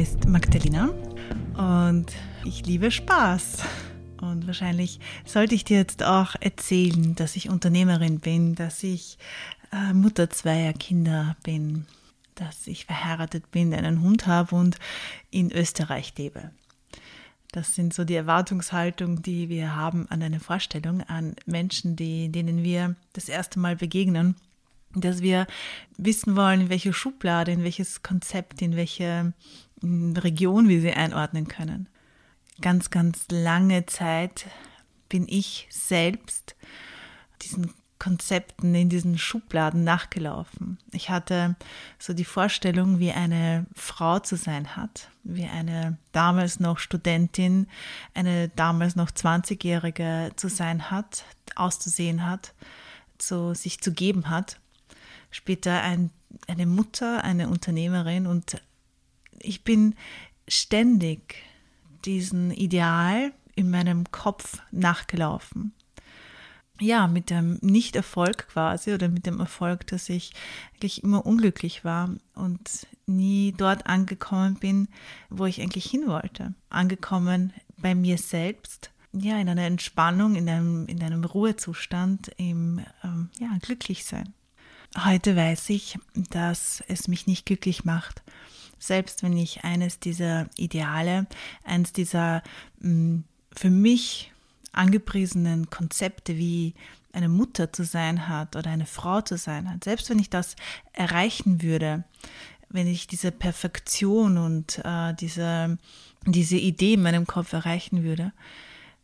Ist 0.00 0.26
Magdalena 0.26 0.88
und 1.58 2.06
ich 2.46 2.64
liebe 2.64 2.90
Spaß. 2.90 3.58
Und 4.22 4.46
wahrscheinlich 4.46 4.98
sollte 5.26 5.54
ich 5.54 5.64
dir 5.64 5.76
jetzt 5.76 6.02
auch 6.02 6.36
erzählen, 6.40 7.14
dass 7.16 7.36
ich 7.36 7.50
Unternehmerin 7.50 8.18
bin, 8.18 8.54
dass 8.54 8.82
ich 8.82 9.18
äh, 9.72 9.92
Mutter 9.92 10.30
zweier 10.30 10.72
Kinder 10.72 11.36
bin, 11.42 11.84
dass 12.34 12.66
ich 12.66 12.86
verheiratet 12.86 13.50
bin, 13.50 13.74
einen 13.74 14.00
Hund 14.00 14.26
habe 14.26 14.56
und 14.56 14.78
in 15.30 15.52
Österreich 15.52 16.14
lebe. 16.16 16.50
Das 17.52 17.74
sind 17.74 17.92
so 17.92 18.04
die 18.04 18.14
Erwartungshaltungen, 18.14 19.20
die 19.20 19.50
wir 19.50 19.76
haben 19.76 20.06
an 20.08 20.22
eine 20.22 20.40
Vorstellung, 20.40 21.02
an 21.02 21.36
Menschen, 21.44 21.96
die, 21.96 22.32
denen 22.32 22.64
wir 22.64 22.96
das 23.12 23.28
erste 23.28 23.58
Mal 23.58 23.76
begegnen 23.76 24.34
dass 24.94 25.22
wir 25.22 25.46
wissen 25.96 26.36
wollen, 26.36 26.62
in 26.62 26.68
welche 26.68 26.92
Schublade, 26.92 27.52
in 27.52 27.62
welches 27.62 28.02
Konzept, 28.02 28.60
in 28.60 28.76
welche 28.76 29.32
Region 29.82 30.68
wir 30.68 30.80
sie 30.80 30.92
einordnen 30.92 31.48
können. 31.48 31.88
Ganz, 32.60 32.90
ganz 32.90 33.26
lange 33.30 33.86
Zeit 33.86 34.46
bin 35.08 35.26
ich 35.28 35.66
selbst 35.70 36.56
diesen 37.42 37.72
Konzepten 37.98 38.74
in 38.74 38.88
diesen 38.88 39.18
Schubladen 39.18 39.84
nachgelaufen. 39.84 40.78
Ich 40.92 41.10
hatte 41.10 41.56
so 41.98 42.14
die 42.14 42.24
Vorstellung, 42.24 42.98
wie 42.98 43.12
eine 43.12 43.66
Frau 43.74 44.18
zu 44.20 44.36
sein 44.36 44.76
hat, 44.76 45.10
wie 45.22 45.44
eine 45.44 45.98
damals 46.12 46.60
noch 46.60 46.78
Studentin, 46.78 47.66
eine 48.14 48.48
damals 48.48 48.96
noch 48.96 49.10
20-Jährige 49.10 50.32
zu 50.36 50.48
sein 50.48 50.90
hat, 50.90 51.24
auszusehen 51.56 52.24
hat, 52.24 52.54
so 53.18 53.52
sich 53.52 53.80
zu 53.80 53.92
geben 53.92 54.30
hat 54.30 54.58
später 55.30 55.82
ein, 55.82 56.10
eine 56.46 56.66
Mutter, 56.66 57.24
eine 57.24 57.48
Unternehmerin 57.48 58.26
und 58.26 58.60
ich 59.40 59.64
bin 59.64 59.94
ständig 60.48 61.36
diesen 62.04 62.50
Ideal 62.50 63.32
in 63.54 63.70
meinem 63.70 64.10
Kopf 64.10 64.58
nachgelaufen. 64.70 65.72
Ja, 66.80 67.08
mit 67.08 67.28
dem 67.28 67.58
Nicht-Erfolg 67.60 68.48
quasi 68.48 68.94
oder 68.94 69.08
mit 69.08 69.26
dem 69.26 69.38
Erfolg, 69.38 69.86
dass 69.88 70.08
ich 70.08 70.32
eigentlich 70.72 71.04
immer 71.04 71.26
unglücklich 71.26 71.84
war 71.84 72.14
und 72.34 72.86
nie 73.06 73.52
dort 73.54 73.86
angekommen 73.86 74.54
bin, 74.54 74.88
wo 75.28 75.44
ich 75.44 75.60
eigentlich 75.60 75.84
hin 75.84 76.06
wollte. 76.06 76.54
Angekommen 76.70 77.52
bei 77.76 77.94
mir 77.94 78.16
selbst, 78.16 78.90
ja, 79.12 79.38
in 79.38 79.50
einer 79.50 79.64
Entspannung, 79.64 80.36
in 80.36 80.48
einem, 80.48 80.86
in 80.86 81.02
einem 81.02 81.24
Ruhezustand, 81.24 82.30
im 82.38 82.80
ähm, 83.04 83.28
ja, 83.38 83.50
Glücklichsein. 83.60 84.32
Heute 85.04 85.36
weiß 85.36 85.68
ich, 85.70 85.98
dass 86.14 86.82
es 86.88 87.08
mich 87.08 87.26
nicht 87.26 87.44
glücklich 87.44 87.84
macht. 87.84 88.22
Selbst 88.80 89.22
wenn 89.22 89.36
ich 89.36 89.62
eines 89.62 90.00
dieser 90.00 90.48
Ideale, 90.56 91.26
eines 91.64 91.92
dieser 91.92 92.42
mm, 92.80 93.18
für 93.52 93.70
mich 93.70 94.32
angepriesenen 94.72 95.70
Konzepte 95.70 96.36
wie 96.36 96.74
eine 97.12 97.28
Mutter 97.28 97.72
zu 97.72 97.84
sein 97.84 98.28
hat 98.28 98.56
oder 98.56 98.70
eine 98.70 98.86
Frau 98.86 99.20
zu 99.20 99.36
sein 99.36 99.70
hat, 99.70 99.84
selbst 99.84 100.10
wenn 100.10 100.18
ich 100.18 100.30
das 100.30 100.56
erreichen 100.92 101.62
würde, 101.62 102.04
wenn 102.68 102.86
ich 102.86 103.06
diese 103.06 103.32
Perfektion 103.32 104.38
und 104.38 104.80
äh, 104.84 105.12
diese, 105.14 105.78
diese 106.24 106.56
Idee 106.56 106.94
in 106.94 107.02
meinem 107.02 107.26
Kopf 107.26 107.52
erreichen 107.52 108.04
würde, 108.04 108.32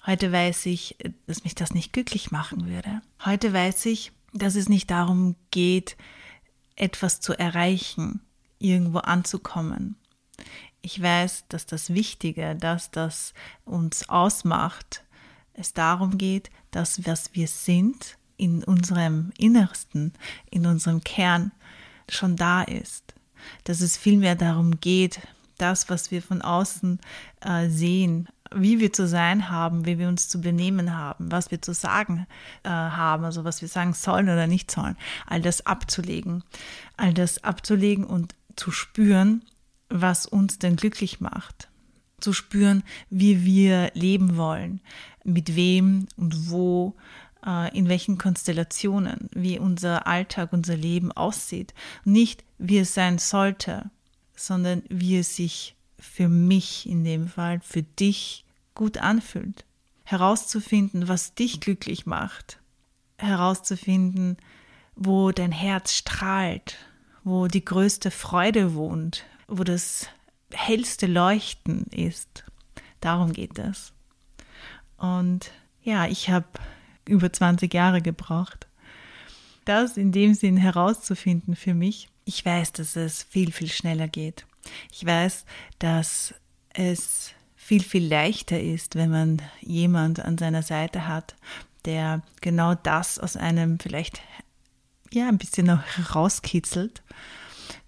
heute 0.06 0.30
weiß 0.32 0.66
ich, 0.66 0.96
dass 1.26 1.44
mich 1.44 1.54
das 1.54 1.74
nicht 1.74 1.92
glücklich 1.92 2.30
machen 2.30 2.68
würde. 2.68 3.02
Heute 3.24 3.52
weiß 3.52 3.86
ich, 3.86 4.12
dass 4.32 4.54
es 4.54 4.68
nicht 4.68 4.90
darum 4.90 5.34
geht, 5.50 5.96
etwas 6.76 7.20
zu 7.20 7.36
erreichen, 7.36 8.20
irgendwo 8.58 8.98
anzukommen. 8.98 9.96
Ich 10.82 11.00
weiß, 11.02 11.44
dass 11.48 11.66
das 11.66 11.94
Wichtige, 11.94 12.54
dass 12.54 12.90
das 12.90 13.34
uns 13.64 14.08
ausmacht, 14.08 15.02
es 15.52 15.72
darum 15.72 16.18
geht, 16.18 16.50
dass 16.70 17.06
was 17.06 17.34
wir 17.34 17.48
sind 17.48 18.18
in 18.36 18.62
unserem 18.62 19.32
Innersten, 19.38 20.12
in 20.50 20.66
unserem 20.66 21.02
Kern 21.02 21.52
schon 22.08 22.36
da 22.36 22.62
ist. 22.62 23.14
Dass 23.64 23.80
es 23.80 23.96
vielmehr 23.96 24.36
darum 24.36 24.80
geht, 24.80 25.20
das, 25.58 25.88
was 25.88 26.10
wir 26.10 26.22
von 26.22 26.42
außen 26.42 27.00
äh, 27.40 27.68
sehen, 27.68 28.28
wie 28.54 28.78
wir 28.78 28.92
zu 28.92 29.08
sein 29.08 29.50
haben, 29.50 29.86
wie 29.86 29.98
wir 29.98 30.08
uns 30.08 30.28
zu 30.28 30.40
benehmen 30.40 30.94
haben, 30.94 31.32
was 31.32 31.50
wir 31.50 31.60
zu 31.62 31.74
sagen 31.74 32.26
äh, 32.62 32.68
haben, 32.68 33.24
also 33.24 33.44
was 33.44 33.60
wir 33.60 33.68
sagen 33.68 33.92
sollen 33.92 34.28
oder 34.28 34.46
nicht 34.46 34.70
sollen, 34.70 34.96
all 35.26 35.40
das 35.40 35.66
abzulegen, 35.66 36.44
all 36.96 37.12
das 37.12 37.42
abzulegen 37.42 38.04
und 38.04 38.34
zu 38.56 38.70
spüren, 38.70 39.42
was 39.88 40.26
uns 40.26 40.58
denn 40.58 40.76
glücklich 40.76 41.20
macht, 41.20 41.68
zu 42.18 42.32
spüren, 42.32 42.82
wie 43.10 43.44
wir 43.44 43.90
leben 43.94 44.36
wollen, 44.36 44.80
mit 45.24 45.54
wem 45.54 46.08
und 46.16 46.50
wo, 46.50 46.96
äh, 47.44 47.76
in 47.76 47.88
welchen 47.88 48.18
Konstellationen, 48.18 49.28
wie 49.32 49.58
unser 49.58 50.06
Alltag, 50.06 50.52
unser 50.52 50.76
Leben 50.76 51.12
aussieht, 51.12 51.74
nicht 52.04 52.44
wie 52.58 52.78
es 52.78 52.94
sein 52.94 53.18
sollte, 53.18 53.90
sondern 54.34 54.82
wie 54.88 55.18
es 55.18 55.36
sich 55.36 55.76
für 55.98 56.28
mich 56.28 56.88
in 56.88 57.04
dem 57.04 57.28
Fall, 57.28 57.60
für 57.60 57.82
dich 57.82 58.44
gut 58.74 58.98
anfühlt. 58.98 59.64
Herauszufinden, 60.04 61.08
was 61.08 61.34
dich 61.34 61.60
glücklich 61.60 62.06
macht. 62.06 62.60
Herauszufinden, 63.18 64.36
wo 64.94 65.32
dein 65.32 65.52
Herz 65.52 65.94
strahlt, 65.94 66.76
wo 67.26 67.48
die 67.48 67.64
größte 67.64 68.12
Freude 68.12 68.76
wohnt, 68.76 69.24
wo 69.48 69.64
das 69.64 70.08
hellste 70.54 71.08
Leuchten 71.08 71.82
ist. 71.90 72.44
Darum 73.00 73.32
geht 73.32 73.58
es. 73.58 73.92
Und 74.96 75.50
ja, 75.82 76.06
ich 76.06 76.30
habe 76.30 76.46
über 77.04 77.32
20 77.32 77.74
Jahre 77.74 78.00
gebraucht, 78.00 78.68
das 79.64 79.96
in 79.96 80.12
dem 80.12 80.34
Sinn 80.34 80.56
herauszufinden 80.56 81.56
für 81.56 81.74
mich. 81.74 82.08
Ich 82.24 82.44
weiß, 82.44 82.72
dass 82.74 82.94
es 82.94 83.24
viel, 83.24 83.50
viel 83.50 83.70
schneller 83.70 84.06
geht. 84.06 84.46
Ich 84.92 85.04
weiß, 85.04 85.46
dass 85.80 86.32
es 86.74 87.32
viel, 87.56 87.82
viel 87.82 88.06
leichter 88.06 88.60
ist, 88.60 88.94
wenn 88.94 89.10
man 89.10 89.42
jemand 89.60 90.20
an 90.20 90.38
seiner 90.38 90.62
Seite 90.62 91.08
hat, 91.08 91.34
der 91.86 92.22
genau 92.40 92.76
das 92.76 93.18
aus 93.18 93.36
einem 93.36 93.80
vielleicht 93.80 94.22
ja 95.12 95.28
ein 95.28 95.38
bisschen 95.38 95.66
noch 95.66 95.82
rauskitzelt, 96.14 97.02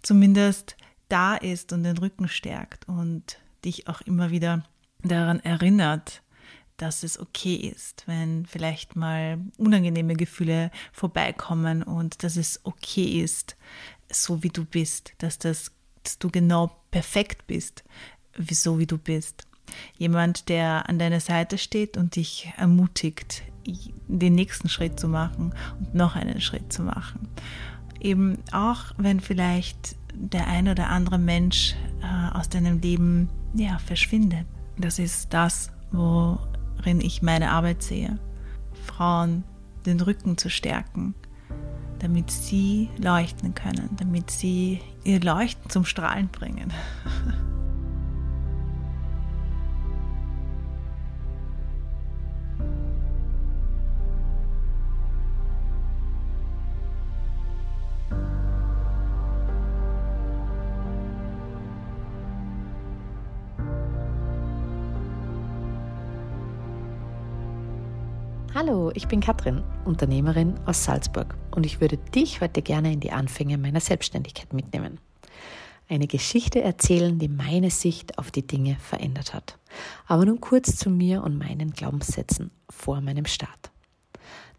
zumindest 0.03 0.77
da 1.09 1.37
ist 1.37 1.73
und 1.73 1.85
den 1.85 1.99
Rücken 1.99 2.29
stärkt 2.29 2.89
und 2.89 3.39
dich 3.65 3.89
auch 3.89 4.01
immer 4.03 4.31
wieder 4.31 4.65
daran 5.03 5.41
erinnert, 5.41 6.23
dass 6.77 7.03
es 7.03 7.19
okay 7.19 7.57
ist, 7.57 8.05
wenn 8.07 8.47
vielleicht 8.47 8.95
mal 8.95 9.39
unangenehme 9.57 10.15
Gefühle 10.15 10.71
vorbeikommen 10.93 11.83
und 11.83 12.23
dass 12.23 12.37
es 12.37 12.61
okay 12.65 13.21
ist, 13.21 13.57
so 14.11 14.43
wie 14.43 14.51
du 14.51 14.65
bist, 14.65 15.13
dass 15.19 15.39
das 15.39 15.73
dass 16.09 16.19
du 16.19 16.31
genau 16.31 16.71
perfekt 16.91 17.47
bist, 17.47 17.85
so 18.51 18.79
wie 18.79 18.87
du 18.87 18.97
bist. 18.97 19.47
Jemand, 19.99 20.49
der 20.49 20.89
an 20.89 20.99
deiner 20.99 21.21
Seite 21.21 21.59
steht 21.59 21.99
und 21.99 22.17
dich 22.17 22.51
ermutigt, 22.57 23.43
den 24.07 24.35
nächsten 24.35 24.69
Schritt 24.69 24.99
zu 24.99 25.09
machen 25.09 25.53
und 25.79 25.95
noch 25.95 26.17
einen 26.17 26.41
Schritt 26.41 26.73
zu 26.73 26.83
machen. 26.83 27.29
Eben 28.01 28.39
auch, 28.53 28.93
wenn 28.97 29.21
vielleicht 29.21 29.97
der 30.15 30.47
ein 30.47 30.69
oder 30.69 30.89
andere 30.89 31.19
Mensch 31.19 31.75
äh, 32.03 32.37
aus 32.37 32.49
deinem 32.49 32.81
Leben 32.81 33.29
ja, 33.55 33.79
verschwindet. 33.79 34.47
Das 34.77 34.99
ist 34.99 35.33
das, 35.33 35.71
worin 35.91 37.01
ich 37.01 37.23
meine 37.23 37.51
Arbeit 37.51 37.83
sehe. 37.83 38.19
Frauen 38.87 39.45
den 39.87 40.01
Rücken 40.01 40.37
zu 40.39 40.51
stärken, 40.51 41.15
damit 41.99 42.31
sie 42.31 42.89
leuchten 42.99 43.55
können, 43.55 43.91
damit 43.97 44.31
sie 44.31 44.81
ihr 45.05 45.21
Leuchten 45.21 45.71
zum 45.71 45.85
Strahlen 45.85 46.29
bringen. 46.29 46.73
Ich 68.95 69.09
bin 69.09 69.21
Katrin, 69.21 69.63
Unternehmerin 69.85 70.55
aus 70.67 70.85
Salzburg 70.85 71.37
und 71.51 71.67
ich 71.67 71.81
würde 71.81 71.97
dich 71.97 72.41
heute 72.41 72.63
gerne 72.63 72.93
in 72.93 73.01
die 73.01 73.13
Anfänge 73.13 73.59
meiner 73.59 73.81
Selbstständigkeit 73.81 74.53
mitnehmen. 74.53 74.99
Eine 75.89 76.07
Geschichte 76.07 76.61
erzählen, 76.61 77.19
die 77.19 77.29
meine 77.29 77.71
Sicht 77.71 78.19
auf 78.19 78.31
die 78.31 78.47
Dinge 78.47 78.77
verändert 78.81 79.35
hat. 79.35 79.59
Aber 80.07 80.25
nun 80.25 80.41
kurz 80.41 80.77
zu 80.77 80.91
mir 80.91 81.23
und 81.23 81.39
meinen 81.39 81.73
Glaubenssätzen 81.73 82.51
vor 82.69 83.01
meinem 83.01 83.27
Start. 83.27 83.71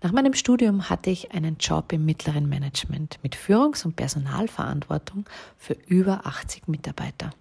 Nach 0.01 0.11
meinem 0.11 0.33
Studium 0.33 0.89
hatte 0.89 1.09
ich 1.09 1.33
einen 1.33 1.57
Job 1.57 1.91
im 1.91 2.05
mittleren 2.05 2.47
Management 2.49 3.19
mit 3.21 3.35
Führungs- 3.35 3.85
und 3.85 3.95
Personalverantwortung 3.95 5.25
für 5.57 5.75
über 5.87 6.25
80 6.25 6.67
Mitarbeiter. 6.67 7.31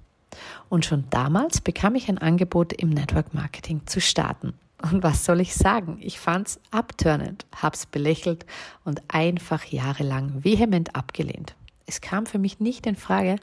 Und 0.68 0.84
schon 0.84 1.04
damals 1.10 1.60
bekam 1.60 1.94
ich 1.94 2.08
ein 2.08 2.18
Angebot 2.18 2.72
im 2.72 2.90
Network 2.90 3.32
Marketing 3.32 3.86
zu 3.86 4.00
starten. 4.00 4.54
Und 4.80 5.02
was 5.02 5.24
soll 5.24 5.40
ich 5.40 5.54
sagen? 5.54 5.98
Ich 6.00 6.20
fand's 6.20 6.60
abturnend, 6.70 7.46
hab's 7.54 7.86
belächelt 7.86 8.46
und 8.84 9.02
einfach 9.08 9.64
jahrelang 9.64 10.44
vehement 10.44 10.94
abgelehnt. 10.94 11.56
Es 11.86 12.00
kam 12.00 12.26
für 12.26 12.38
mich 12.38 12.60
nicht 12.60 12.86
in 12.86 12.96
Frage, 12.96 13.36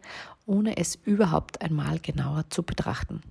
ohne 0.45 0.77
es 0.77 0.95
überhaupt 0.95 1.61
einmal 1.61 1.99
genauer 1.99 2.45
zu 2.49 2.63
betrachten. 2.63 3.21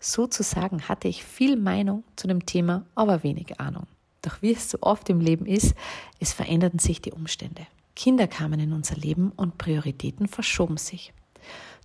Sozusagen 0.00 0.88
hatte 0.88 1.08
ich 1.08 1.24
viel 1.24 1.56
Meinung 1.56 2.04
zu 2.16 2.26
dem 2.26 2.44
Thema, 2.44 2.84
aber 2.94 3.22
wenig 3.22 3.60
Ahnung. 3.60 3.86
Doch 4.22 4.42
wie 4.42 4.52
es 4.52 4.68
so 4.68 4.78
oft 4.80 5.08
im 5.08 5.20
Leben 5.20 5.46
ist, 5.46 5.74
es 6.18 6.32
veränderten 6.32 6.80
sich 6.80 7.00
die 7.00 7.12
Umstände. 7.12 7.66
Kinder 7.94 8.26
kamen 8.28 8.60
in 8.60 8.72
unser 8.72 8.96
Leben 8.96 9.32
und 9.36 9.58
Prioritäten 9.58 10.28
verschoben 10.28 10.76
sich. 10.76 11.12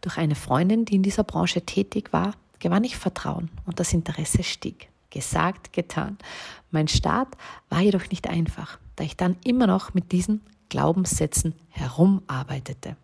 Durch 0.02 0.18
eine 0.18 0.36
Freundin, 0.36 0.86
die 0.86 0.96
in 0.96 1.04
dieser 1.04 1.24
Branche 1.24 1.62
tätig 1.62 2.12
war, 2.12 2.34
gewann 2.60 2.84
ich 2.84 2.98
Vertrauen 2.98 3.50
und 3.66 3.80
das 3.80 3.94
Interesse 3.94 4.44
stieg. 4.44 4.90
Gesagt, 5.14 5.74
getan. 5.74 6.18
Mein 6.72 6.88
Start 6.88 7.38
war 7.70 7.82
jedoch 7.82 8.10
nicht 8.10 8.28
einfach, 8.28 8.80
da 8.96 9.04
ich 9.04 9.16
dann 9.16 9.38
immer 9.46 9.68
noch 9.68 9.94
mit 9.94 10.12
diesen 10.12 10.42
Glaubenssätzen 10.70 11.54
herumarbeitete. 11.70 12.98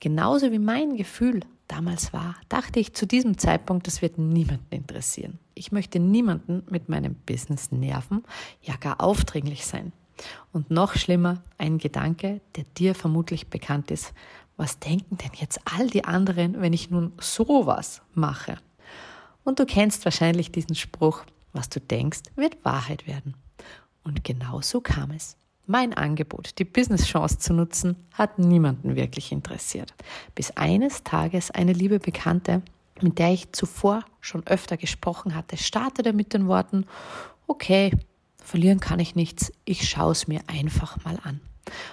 Genauso 0.00 0.50
wie 0.50 0.58
mein 0.58 0.96
Gefühl 0.96 1.42
damals 1.68 2.12
war, 2.12 2.34
dachte 2.48 2.80
ich 2.80 2.94
zu 2.94 3.06
diesem 3.06 3.38
Zeitpunkt, 3.38 3.86
das 3.86 4.02
wird 4.02 4.18
niemanden 4.18 4.66
interessieren. 4.74 5.38
Ich 5.54 5.70
möchte 5.70 6.00
niemanden 6.00 6.64
mit 6.68 6.88
meinem 6.88 7.14
Business 7.14 7.70
nerven, 7.70 8.24
ja 8.62 8.74
gar 8.74 9.00
aufdringlich 9.00 9.64
sein. 9.64 9.92
Und 10.52 10.72
noch 10.72 10.96
schlimmer, 10.96 11.40
ein 11.56 11.78
Gedanke, 11.78 12.40
der 12.56 12.64
dir 12.76 12.96
vermutlich 12.96 13.46
bekannt 13.46 13.92
ist. 13.92 14.12
Was 14.56 14.80
denken 14.80 15.18
denn 15.18 15.30
jetzt 15.34 15.60
all 15.72 15.86
die 15.86 16.04
anderen, 16.04 16.60
wenn 16.60 16.72
ich 16.72 16.90
nun 16.90 17.12
sowas 17.20 18.02
mache? 18.12 18.58
Und 19.48 19.58
du 19.58 19.64
kennst 19.64 20.04
wahrscheinlich 20.04 20.52
diesen 20.52 20.74
Spruch, 20.74 21.22
was 21.54 21.70
du 21.70 21.80
denkst, 21.80 22.20
wird 22.36 22.62
Wahrheit 22.66 23.06
werden. 23.06 23.34
Und 24.04 24.22
genau 24.22 24.60
so 24.60 24.82
kam 24.82 25.10
es. 25.10 25.38
Mein 25.66 25.94
Angebot, 25.94 26.58
die 26.58 26.66
Business-Chance 26.66 27.38
zu 27.38 27.54
nutzen, 27.54 27.96
hat 28.12 28.38
niemanden 28.38 28.94
wirklich 28.94 29.32
interessiert. 29.32 29.94
Bis 30.34 30.50
eines 30.50 31.02
Tages 31.02 31.50
eine 31.50 31.72
liebe 31.72 31.98
Bekannte, 31.98 32.60
mit 33.00 33.18
der 33.18 33.32
ich 33.32 33.50
zuvor 33.52 34.04
schon 34.20 34.46
öfter 34.46 34.76
gesprochen 34.76 35.34
hatte, 35.34 35.56
startete 35.56 36.12
mit 36.12 36.34
den 36.34 36.46
Worten, 36.46 36.84
okay, 37.46 37.92
verlieren 38.36 38.80
kann 38.80 39.00
ich 39.00 39.14
nichts, 39.14 39.50
ich 39.64 39.88
schaue 39.88 40.12
es 40.12 40.28
mir 40.28 40.42
einfach 40.46 41.02
mal 41.06 41.18
an. 41.24 41.40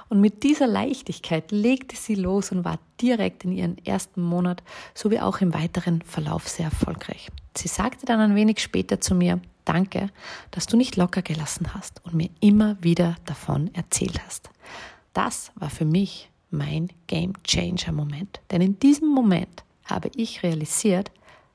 Und 0.10 0.22
mit 0.22 0.44
dieser 0.44 0.68
Leichtigkeit 0.68 1.52
legte 1.52 1.96
sie 1.96 2.16
los 2.16 2.52
und 2.52 2.66
war 2.66 2.80
direkt 3.02 3.44
in 3.44 3.52
ihren 3.52 3.78
ersten 3.86 4.22
Monat 4.22 4.64
sowie 4.94 5.20
auch 5.20 5.42
im 5.42 5.54
weiteren 5.54 6.02
Verlauf 6.02 6.48
sehr 6.48 6.66
erfolgreich. 6.66 7.30
Sie 7.56 7.68
sagte 7.68 8.06
dann 8.06 8.20
ein 8.20 8.36
wenig 8.36 8.60
später 8.60 9.02
zu 9.02 9.16
mir, 9.16 9.40
Danke, 9.66 10.12
dass 10.52 10.68
du 10.68 10.78
nicht 10.78 10.96
locker 10.96 11.24
gelassen 11.24 11.74
hast 11.74 12.00
und 12.06 12.14
mir 12.14 12.30
immer 12.40 12.78
wieder 12.82 13.16
davon 13.26 13.74
erzählt 13.74 14.22
hast. 14.24 14.52
Das 15.14 15.52
war 15.56 15.72
für 15.72 15.86
mich 15.86 16.30
mein 16.52 16.90
Game 17.08 17.34
Changer 17.44 17.92
Moment. 17.92 18.42
Denn 18.52 18.62
in 18.62 18.80
diesem 18.80 19.10
Moment 19.10 19.64
habe 19.86 20.12
ich 20.16 20.44
realisiert, 20.44 21.12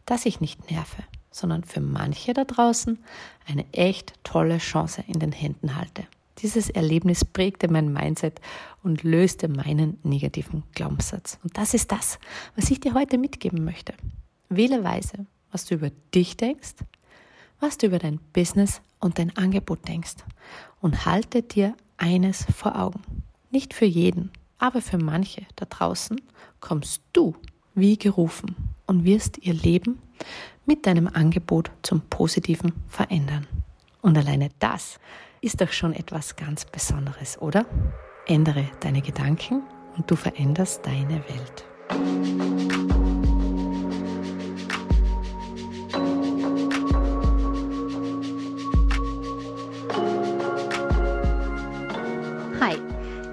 dass 0.06 0.26
ich 0.26 0.40
nicht 0.40 0.70
nerve, 0.70 1.04
sondern 1.30 1.62
für 1.62 1.80
manche 1.80 2.34
da 2.34 2.44
draußen 2.44 2.98
eine 3.46 3.64
echt 3.72 4.14
tolle 4.24 4.58
Chance 4.58 5.04
in 5.06 5.20
den 5.20 5.32
Händen 5.32 5.76
halte. 5.76 6.04
Dieses 6.42 6.70
Erlebnis 6.70 7.24
prägte 7.24 7.70
mein 7.70 7.92
Mindset 7.92 8.40
und 8.82 9.02
löste 9.02 9.48
meinen 9.48 9.98
negativen 10.02 10.62
Glaubenssatz. 10.74 11.38
Und 11.42 11.56
das 11.58 11.74
ist 11.74 11.92
das, 11.92 12.18
was 12.56 12.70
ich 12.70 12.80
dir 12.80 12.94
heute 12.94 13.18
mitgeben 13.18 13.64
möchte. 13.64 13.94
Wähle 14.48 14.82
weise, 14.82 15.26
was 15.52 15.66
du 15.66 15.74
über 15.74 15.90
dich 16.14 16.36
denkst, 16.36 16.76
was 17.60 17.76
du 17.76 17.86
über 17.86 17.98
dein 17.98 18.18
Business 18.32 18.80
und 19.00 19.18
dein 19.18 19.36
Angebot 19.36 19.86
denkst 19.86 20.16
und 20.80 21.04
halte 21.04 21.42
dir 21.42 21.74
eines 21.98 22.46
vor 22.56 22.78
Augen. 22.78 23.02
Nicht 23.50 23.74
für 23.74 23.84
jeden, 23.84 24.30
aber 24.58 24.80
für 24.80 24.98
manche 24.98 25.42
da 25.56 25.66
draußen 25.66 26.20
kommst 26.60 27.02
du 27.12 27.34
wie 27.74 27.98
gerufen 27.98 28.56
und 28.86 29.04
wirst 29.04 29.38
ihr 29.38 29.54
Leben 29.54 29.98
mit 30.66 30.86
deinem 30.86 31.08
Angebot 31.08 31.70
zum 31.82 32.00
Positiven 32.02 32.72
verändern. 32.88 33.46
Und 34.02 34.16
alleine 34.16 34.48
das 34.58 34.98
ist 35.40 35.60
doch 35.60 35.72
schon 35.72 35.94
etwas 35.94 36.36
ganz 36.36 36.64
Besonderes, 36.64 37.40
oder? 37.40 37.66
Ändere 38.26 38.68
deine 38.80 39.02
Gedanken 39.02 39.62
und 39.96 40.10
du 40.10 40.16
veränderst 40.16 40.84
deine 40.86 41.22
Welt. 41.28 41.64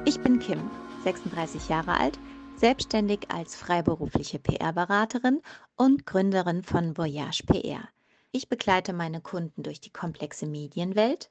Ich 0.07 0.21
bin 0.21 0.39
Kim, 0.39 0.71
36 1.03 1.67
Jahre 1.67 1.99
alt, 1.99 2.17
selbstständig 2.55 3.29
als 3.29 3.57
freiberufliche 3.57 4.39
PR-Beraterin 4.39 5.41
und 5.75 6.05
Gründerin 6.05 6.63
von 6.63 6.97
Voyage 6.97 7.43
PR. 7.43 7.89
Ich 8.31 8.47
begleite 8.47 8.93
meine 8.93 9.19
Kunden 9.19 9.63
durch 9.63 9.81
die 9.81 9.91
komplexe 9.91 10.47
Medienwelt, 10.47 11.29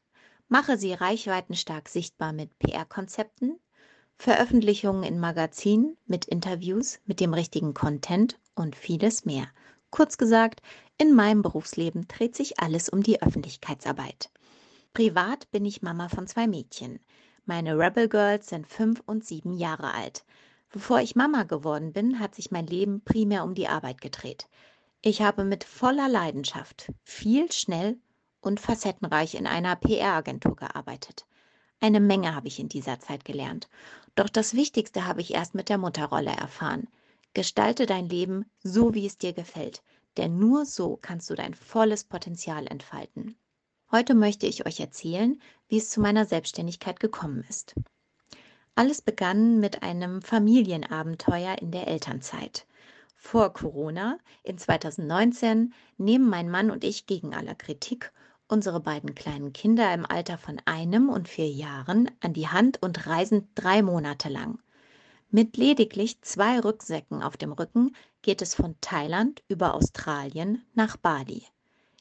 mache 0.48 0.78
sie 0.78 0.92
reichweitenstark 0.92 1.88
sichtbar 1.88 2.32
mit 2.32 2.58
PR-Konzepten, 2.58 3.58
Veröffentlichungen 4.18 5.02
in 5.02 5.18
Magazinen 5.18 5.96
mit 6.06 6.24
Interviews 6.24 7.00
mit 7.04 7.20
dem 7.20 7.34
richtigen 7.34 7.74
Content 7.74 8.38
und 8.54 8.74
vieles 8.74 9.24
mehr. 9.24 9.48
Kurz 9.90 10.18
gesagt, 10.18 10.62
in 10.98 11.14
meinem 11.14 11.42
Berufsleben 11.42 12.08
dreht 12.08 12.34
sich 12.34 12.58
alles 12.58 12.88
um 12.88 13.02
die 13.02 13.22
Öffentlichkeitsarbeit. 13.22 14.30
Privat 14.94 15.50
bin 15.50 15.64
ich 15.64 15.82
Mama 15.82 16.08
von 16.08 16.26
zwei 16.26 16.46
Mädchen. 16.46 17.00
Meine 17.44 17.78
Rebel 17.78 18.08
Girls 18.08 18.48
sind 18.48 18.66
fünf 18.66 19.02
und 19.04 19.24
sieben 19.24 19.52
Jahre 19.52 19.92
alt. 19.92 20.24
Bevor 20.70 21.00
ich 21.00 21.16
Mama 21.16 21.42
geworden 21.42 21.92
bin, 21.92 22.18
hat 22.18 22.34
sich 22.34 22.50
mein 22.50 22.66
Leben 22.66 23.02
primär 23.02 23.44
um 23.44 23.54
die 23.54 23.68
Arbeit 23.68 24.00
gedreht. 24.00 24.48
Ich 25.02 25.22
habe 25.22 25.44
mit 25.44 25.64
voller 25.64 26.08
Leidenschaft, 26.08 26.92
viel, 27.04 27.52
schnell 27.52 27.98
und 28.40 28.60
facettenreich 28.60 29.34
in 29.34 29.46
einer 29.46 29.76
PR-Agentur 29.76 30.56
gearbeitet. 30.56 31.26
Eine 31.80 32.00
Menge 32.00 32.34
habe 32.34 32.48
ich 32.48 32.58
in 32.58 32.68
dieser 32.68 33.00
Zeit 33.00 33.24
gelernt. 33.24 33.68
Doch 34.14 34.28
das 34.28 34.54
Wichtigste 34.54 35.06
habe 35.06 35.20
ich 35.20 35.34
erst 35.34 35.54
mit 35.54 35.68
der 35.68 35.78
Mutterrolle 35.78 36.30
erfahren. 36.30 36.88
Gestalte 37.34 37.86
dein 37.86 38.08
Leben 38.08 38.46
so, 38.62 38.94
wie 38.94 39.06
es 39.06 39.18
dir 39.18 39.34
gefällt, 39.34 39.82
denn 40.16 40.38
nur 40.38 40.64
so 40.64 40.96
kannst 40.96 41.28
du 41.28 41.34
dein 41.34 41.54
volles 41.54 42.04
Potenzial 42.04 42.66
entfalten. 42.66 43.36
Heute 43.90 44.14
möchte 44.14 44.46
ich 44.46 44.66
euch 44.66 44.80
erzählen, 44.80 45.40
wie 45.68 45.76
es 45.78 45.90
zu 45.90 46.00
meiner 46.00 46.24
Selbstständigkeit 46.24 46.98
gekommen 46.98 47.44
ist. 47.48 47.74
Alles 48.74 49.00
begann 49.00 49.60
mit 49.60 49.82
einem 49.82 50.22
Familienabenteuer 50.22 51.56
in 51.60 51.70
der 51.70 51.86
Elternzeit. 51.86 52.66
Vor 53.16 53.52
Corona, 53.52 54.18
in 54.42 54.58
2019, 54.58 55.72
nehmen 55.98 56.28
mein 56.28 56.50
Mann 56.50 56.70
und 56.70 56.84
ich 56.84 57.06
gegen 57.06 57.34
aller 57.34 57.54
Kritik 57.54 58.12
unsere 58.48 58.80
beiden 58.80 59.14
kleinen 59.14 59.52
Kinder 59.52 59.92
im 59.92 60.06
Alter 60.06 60.38
von 60.38 60.60
einem 60.64 61.08
und 61.08 61.28
vier 61.28 61.48
Jahren 61.48 62.10
an 62.20 62.32
die 62.32 62.48
Hand 62.48 62.82
und 62.82 63.06
reisen 63.06 63.48
drei 63.54 63.82
Monate 63.82 64.28
lang. 64.28 64.58
Mit 65.30 65.56
lediglich 65.56 66.20
zwei 66.22 66.60
Rucksäcken 66.60 67.22
auf 67.22 67.36
dem 67.36 67.52
Rücken 67.52 67.96
geht 68.22 68.42
es 68.42 68.54
von 68.54 68.76
Thailand 68.80 69.42
über 69.48 69.74
Australien 69.74 70.64
nach 70.74 70.96
Bali. 70.96 71.42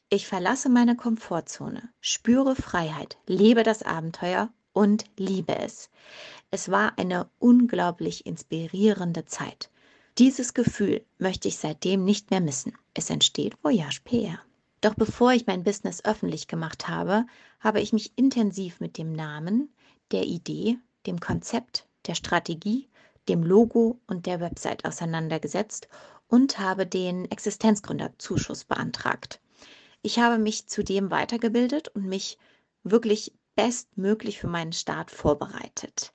Ich 0.08 0.28
verlasse 0.28 0.68
meine 0.68 0.94
Komfortzone, 0.94 1.88
spüre 2.00 2.54
Freiheit, 2.54 3.18
lebe 3.26 3.64
das 3.64 3.82
Abenteuer 3.82 4.50
und 4.72 5.04
liebe 5.16 5.58
es. 5.58 5.90
Es 6.52 6.70
war 6.70 6.96
eine 6.96 7.28
unglaublich 7.40 8.24
inspirierende 8.24 9.24
Zeit. 9.24 9.70
Dieses 10.18 10.54
Gefühl 10.54 11.04
möchte 11.18 11.48
ich 11.48 11.58
seitdem 11.58 12.04
nicht 12.04 12.30
mehr 12.30 12.40
missen. 12.40 12.72
Es 12.94 13.10
entsteht 13.10 13.62
Voyage 13.64 14.00
PR. 14.04 14.38
Doch 14.80 14.94
bevor 14.94 15.32
ich 15.32 15.46
mein 15.46 15.64
Business 15.64 16.04
öffentlich 16.04 16.48
gemacht 16.48 16.88
habe, 16.88 17.26
habe 17.60 17.80
ich 17.80 17.92
mich 17.92 18.16
intensiv 18.16 18.80
mit 18.80 18.98
dem 18.98 19.12
Namen, 19.12 19.72
der 20.12 20.24
Idee, 20.24 20.78
dem 21.06 21.18
Konzept, 21.20 21.86
der 22.06 22.14
Strategie, 22.14 22.88
dem 23.28 23.42
Logo 23.42 24.00
und 24.06 24.26
der 24.26 24.40
Website 24.40 24.84
auseinandergesetzt 24.84 25.88
und 26.28 26.58
habe 26.58 26.86
den 26.86 27.30
Existenzgründerzuschuss 27.30 28.64
beantragt. 28.64 29.40
Ich 30.02 30.18
habe 30.18 30.38
mich 30.38 30.68
zudem 30.68 31.10
weitergebildet 31.10 31.88
und 31.88 32.04
mich 32.04 32.38
wirklich 32.82 33.32
bestmöglich 33.56 34.38
für 34.38 34.46
meinen 34.46 34.72
Start 34.72 35.10
vorbereitet. 35.10 36.12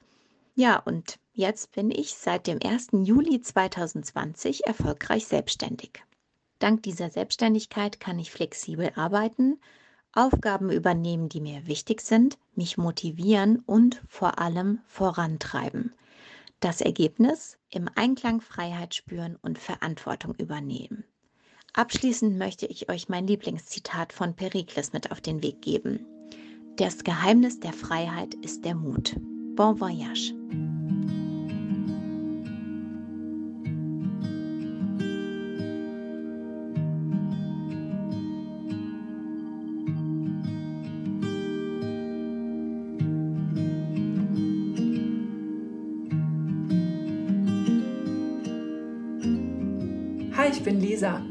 Ja, 0.53 0.77
und 0.77 1.19
jetzt 1.33 1.71
bin 1.71 1.91
ich 1.91 2.13
seit 2.13 2.47
dem 2.47 2.59
1. 2.63 2.89
Juli 3.03 3.41
2020 3.41 4.65
erfolgreich 4.65 5.25
selbstständig. 5.25 6.03
Dank 6.61 6.83
dieser 6.83 7.09
Selbstständigkeit 7.09 7.99
kann 7.99 8.19
ich 8.19 8.31
flexibel 8.31 8.91
arbeiten, 8.95 9.59
Aufgaben 10.13 10.71
übernehmen, 10.71 11.27
die 11.27 11.41
mir 11.41 11.65
wichtig 11.65 12.01
sind, 12.01 12.37
mich 12.53 12.77
motivieren 12.77 13.63
und 13.65 14.01
vor 14.07 14.39
allem 14.39 14.79
vorantreiben. 14.85 15.95
Das 16.59 16.81
Ergebnis? 16.81 17.57
Im 17.71 17.89
Einklang 17.95 18.41
Freiheit 18.41 18.93
spüren 18.93 19.37
und 19.41 19.57
Verantwortung 19.57 20.35
übernehmen. 20.35 21.05
Abschließend 21.73 22.37
möchte 22.37 22.67
ich 22.67 22.89
euch 22.89 23.09
mein 23.09 23.25
Lieblingszitat 23.25 24.13
von 24.13 24.35
Perikles 24.35 24.93
mit 24.93 25.11
auf 25.11 25.21
den 25.21 25.41
Weg 25.41 25.61
geben. 25.61 26.05
Das 26.75 27.03
Geheimnis 27.03 27.59
der 27.59 27.73
Freiheit 27.73 28.35
ist 28.35 28.65
der 28.65 28.75
Mut. 28.75 29.15
Bon 29.55 29.79
voyage. 29.79 30.33
Lisa. 51.01 51.21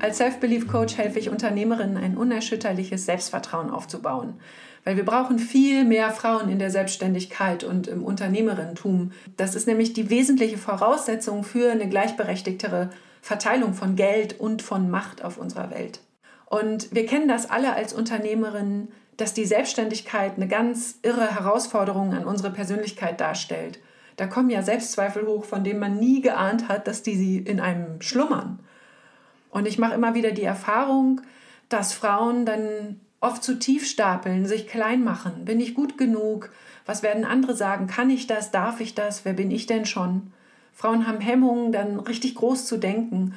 Als 0.00 0.16
Self-Belief 0.16 0.66
Coach 0.66 0.98
helfe 0.98 1.20
ich 1.20 1.30
Unternehmerinnen, 1.30 1.96
ein 1.96 2.16
unerschütterliches 2.16 3.06
Selbstvertrauen 3.06 3.70
aufzubauen. 3.70 4.40
Weil 4.82 4.96
wir 4.96 5.04
brauchen 5.04 5.38
viel 5.38 5.84
mehr 5.84 6.10
Frauen 6.10 6.48
in 6.48 6.58
der 6.58 6.70
Selbstständigkeit 6.70 7.62
und 7.62 7.86
im 7.86 8.02
Unternehmerinnentum. 8.02 9.12
Das 9.36 9.54
ist 9.54 9.68
nämlich 9.68 9.92
die 9.92 10.10
wesentliche 10.10 10.58
Voraussetzung 10.58 11.44
für 11.44 11.70
eine 11.70 11.88
gleichberechtigtere 11.88 12.90
Verteilung 13.22 13.74
von 13.74 13.94
Geld 13.94 14.40
und 14.40 14.62
von 14.62 14.90
Macht 14.90 15.22
auf 15.22 15.38
unserer 15.38 15.70
Welt. 15.70 16.00
Und 16.46 16.92
wir 16.92 17.06
kennen 17.06 17.28
das 17.28 17.48
alle 17.48 17.74
als 17.74 17.92
Unternehmerinnen, 17.92 18.88
dass 19.16 19.34
die 19.34 19.44
Selbstständigkeit 19.44 20.36
eine 20.36 20.48
ganz 20.48 20.98
irre 21.02 21.36
Herausforderung 21.36 22.14
an 22.14 22.24
unsere 22.24 22.50
Persönlichkeit 22.50 23.20
darstellt. 23.20 23.78
Da 24.16 24.26
kommen 24.26 24.50
ja 24.50 24.62
Selbstzweifel 24.62 25.26
hoch, 25.26 25.44
von 25.44 25.62
denen 25.62 25.78
man 25.78 26.00
nie 26.00 26.20
geahnt 26.20 26.68
hat, 26.68 26.88
dass 26.88 27.02
die 27.02 27.14
sie 27.14 27.38
in 27.38 27.60
einem 27.60 28.00
schlummern. 28.00 28.58
Und 29.50 29.66
ich 29.66 29.78
mache 29.78 29.94
immer 29.94 30.14
wieder 30.14 30.30
die 30.32 30.44
Erfahrung, 30.44 31.20
dass 31.68 31.92
Frauen 31.92 32.46
dann 32.46 33.00
oft 33.20 33.42
zu 33.42 33.58
tief 33.58 33.86
stapeln, 33.86 34.46
sich 34.46 34.66
klein 34.66 35.04
machen. 35.04 35.44
Bin 35.44 35.60
ich 35.60 35.74
gut 35.74 35.98
genug? 35.98 36.50
Was 36.86 37.02
werden 37.02 37.24
andere 37.24 37.54
sagen? 37.54 37.86
Kann 37.86 38.10
ich 38.10 38.26
das? 38.26 38.50
Darf 38.50 38.80
ich 38.80 38.94
das? 38.94 39.24
Wer 39.24 39.34
bin 39.34 39.50
ich 39.50 39.66
denn 39.66 39.84
schon? 39.84 40.32
Frauen 40.72 41.06
haben 41.06 41.20
Hemmungen, 41.20 41.72
dann 41.72 42.00
richtig 42.00 42.34
groß 42.36 42.66
zu 42.66 42.78
denken, 42.78 43.34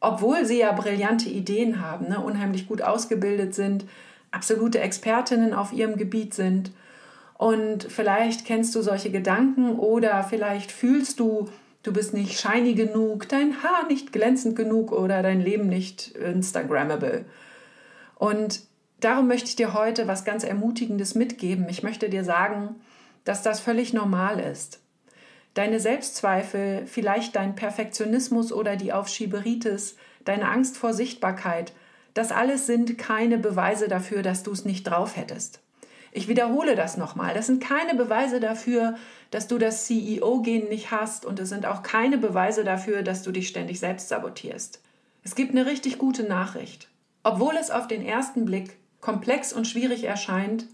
obwohl 0.00 0.44
sie 0.44 0.58
ja 0.58 0.72
brillante 0.72 1.28
Ideen 1.28 1.80
haben, 1.80 2.08
ne? 2.08 2.20
unheimlich 2.20 2.68
gut 2.68 2.82
ausgebildet 2.82 3.54
sind, 3.54 3.86
absolute 4.30 4.80
Expertinnen 4.80 5.54
auf 5.54 5.72
ihrem 5.72 5.96
Gebiet 5.96 6.34
sind. 6.34 6.72
Und 7.38 7.84
vielleicht 7.84 8.44
kennst 8.44 8.74
du 8.74 8.82
solche 8.82 9.10
Gedanken 9.10 9.78
oder 9.78 10.22
vielleicht 10.22 10.70
fühlst 10.70 11.18
du, 11.20 11.48
du 11.82 11.92
bist 11.92 12.14
nicht 12.14 12.38
shiny 12.38 12.74
genug, 12.74 13.28
dein 13.28 13.62
Haar 13.62 13.86
nicht 13.86 14.12
glänzend 14.12 14.56
genug 14.56 14.92
oder 14.92 15.22
dein 15.22 15.40
Leben 15.40 15.68
nicht 15.68 16.12
Instagrammable. 16.12 17.24
Und 18.16 18.60
darum 19.00 19.26
möchte 19.26 19.48
ich 19.48 19.56
dir 19.56 19.74
heute 19.74 20.06
was 20.06 20.24
ganz 20.24 20.44
Ermutigendes 20.44 21.14
mitgeben. 21.14 21.68
Ich 21.68 21.82
möchte 21.82 22.08
dir 22.08 22.24
sagen, 22.24 22.76
dass 23.24 23.42
das 23.42 23.60
völlig 23.60 23.92
normal 23.92 24.38
ist. 24.38 24.80
Deine 25.54 25.80
Selbstzweifel, 25.80 26.86
vielleicht 26.86 27.36
dein 27.36 27.54
Perfektionismus 27.54 28.52
oder 28.52 28.76
die 28.76 28.92
Aufschieberitis, 28.92 29.96
deine 30.24 30.48
Angst 30.48 30.76
vor 30.76 30.94
Sichtbarkeit, 30.94 31.72
das 32.14 32.30
alles 32.30 32.66
sind 32.66 32.98
keine 32.98 33.38
Beweise 33.38 33.88
dafür, 33.88 34.22
dass 34.22 34.42
du 34.42 34.52
es 34.52 34.64
nicht 34.64 34.84
drauf 34.84 35.16
hättest. 35.16 35.61
Ich 36.14 36.28
wiederhole 36.28 36.76
das 36.76 36.98
nochmal. 36.98 37.32
Das 37.32 37.46
sind 37.46 37.64
keine 37.64 37.94
Beweise 37.94 38.38
dafür, 38.38 38.96
dass 39.30 39.48
du 39.48 39.56
das 39.56 39.86
CEO-Gen 39.86 40.68
nicht 40.68 40.90
hast 40.90 41.24
und 41.24 41.40
es 41.40 41.48
sind 41.48 41.64
auch 41.64 41.82
keine 41.82 42.18
Beweise 42.18 42.64
dafür, 42.64 43.02
dass 43.02 43.22
du 43.22 43.32
dich 43.32 43.48
ständig 43.48 43.80
selbst 43.80 44.08
sabotierst. 44.08 44.80
Es 45.24 45.34
gibt 45.34 45.52
eine 45.52 45.64
richtig 45.64 45.96
gute 45.96 46.24
Nachricht. 46.24 46.88
Obwohl 47.22 47.56
es 47.56 47.70
auf 47.70 47.88
den 47.88 48.04
ersten 48.04 48.44
Blick 48.44 48.76
komplex 49.00 49.54
und 49.54 49.66
schwierig 49.66 50.04
erscheint, 50.04 50.66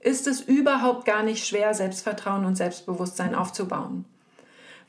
ist 0.00 0.26
es 0.26 0.40
überhaupt 0.40 1.04
gar 1.04 1.22
nicht 1.22 1.46
schwer, 1.46 1.72
Selbstvertrauen 1.72 2.44
und 2.44 2.56
Selbstbewusstsein 2.56 3.34
aufzubauen. 3.34 4.06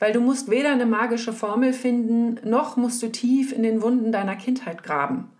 Weil 0.00 0.12
du 0.12 0.20
musst 0.20 0.50
weder 0.50 0.72
eine 0.72 0.86
magische 0.86 1.32
Formel 1.32 1.72
finden, 1.72 2.40
noch 2.48 2.76
musst 2.76 3.02
du 3.02 3.08
tief 3.08 3.52
in 3.52 3.62
den 3.62 3.82
Wunden 3.82 4.10
deiner 4.10 4.34
Kindheit 4.34 4.82
graben. 4.82 5.30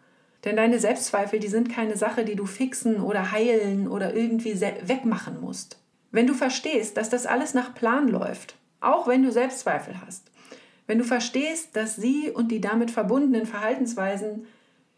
Denn 0.45 0.57
deine 0.57 0.79
Selbstzweifel, 0.79 1.39
die 1.39 1.49
sind 1.49 1.71
keine 1.71 1.97
Sache, 1.97 2.25
die 2.25 2.35
du 2.35 2.47
fixen 2.47 3.01
oder 3.01 3.31
heilen 3.31 3.89
oder 3.89 4.15
irgendwie 4.15 4.61
wegmachen 4.61 5.41
musst. 5.41 5.79
Wenn 6.11 6.27
du 6.27 6.35
verstehst, 6.35 6.97
dass 6.97 7.11
das 7.11 7.27
alles 7.27 7.55
nach 7.55 7.75
Plan 7.75 8.09
läuft, 8.09 8.57
auch 8.81 9.07
wenn 9.07 9.23
du 9.23 9.31
Selbstzweifel 9.31 10.01
hast, 10.05 10.31
wenn 10.87 10.99
du 10.99 11.05
verstehst, 11.05 11.77
dass 11.77 11.97
sie 11.97 12.31
und 12.31 12.49
die 12.49 12.61
damit 12.61 12.91
verbundenen 12.91 13.47
Verhaltensweisen 13.47 14.47